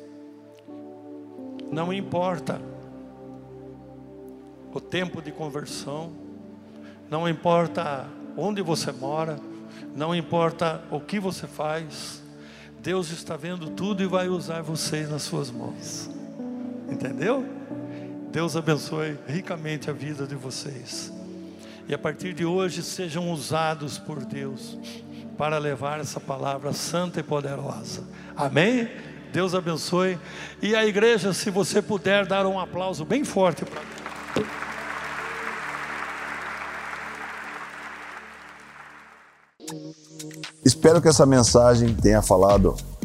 não 1.70 1.92
importa 1.92 2.60
o 4.72 4.80
tempo 4.80 5.20
de 5.20 5.32
conversão, 5.32 6.12
não 7.10 7.28
importa 7.28 8.06
onde 8.36 8.62
você 8.62 8.92
mora, 8.92 9.38
não 9.94 10.14
importa 10.14 10.82
o 10.90 11.00
que 11.00 11.18
você 11.18 11.46
faz, 11.46 12.22
Deus 12.80 13.10
está 13.10 13.36
vendo 13.36 13.70
tudo 13.70 14.02
e 14.02 14.06
vai 14.06 14.28
usar 14.28 14.62
vocês 14.62 15.10
nas 15.10 15.22
suas 15.22 15.50
mãos. 15.50 16.08
Entendeu? 16.88 17.44
Deus 18.30 18.56
abençoe 18.56 19.18
ricamente 19.26 19.88
a 19.88 19.92
vida 19.92 20.26
de 20.26 20.34
vocês. 20.34 21.12
E 21.88 21.94
a 21.94 21.98
partir 21.98 22.34
de 22.34 22.44
hoje 22.44 22.82
sejam 22.82 23.30
usados 23.30 23.98
por 23.98 24.24
Deus 24.24 24.78
para 25.38 25.58
levar 25.58 26.00
essa 26.00 26.18
palavra 26.18 26.72
santa 26.72 27.20
e 27.20 27.22
poderosa. 27.22 28.04
Amém? 28.36 28.88
Deus 29.32 29.54
abençoe. 29.54 30.18
E 30.60 30.74
a 30.74 30.84
igreja, 30.84 31.32
se 31.32 31.50
você 31.50 31.80
puder 31.80 32.26
dar 32.26 32.46
um 32.46 32.58
aplauso 32.58 33.04
bem 33.04 33.24
forte 33.24 33.64
para 33.64 33.82
Espero 40.64 41.00
que 41.00 41.08
essa 41.08 41.24
mensagem 41.24 41.94
tenha 41.94 42.22
falado 42.22 42.76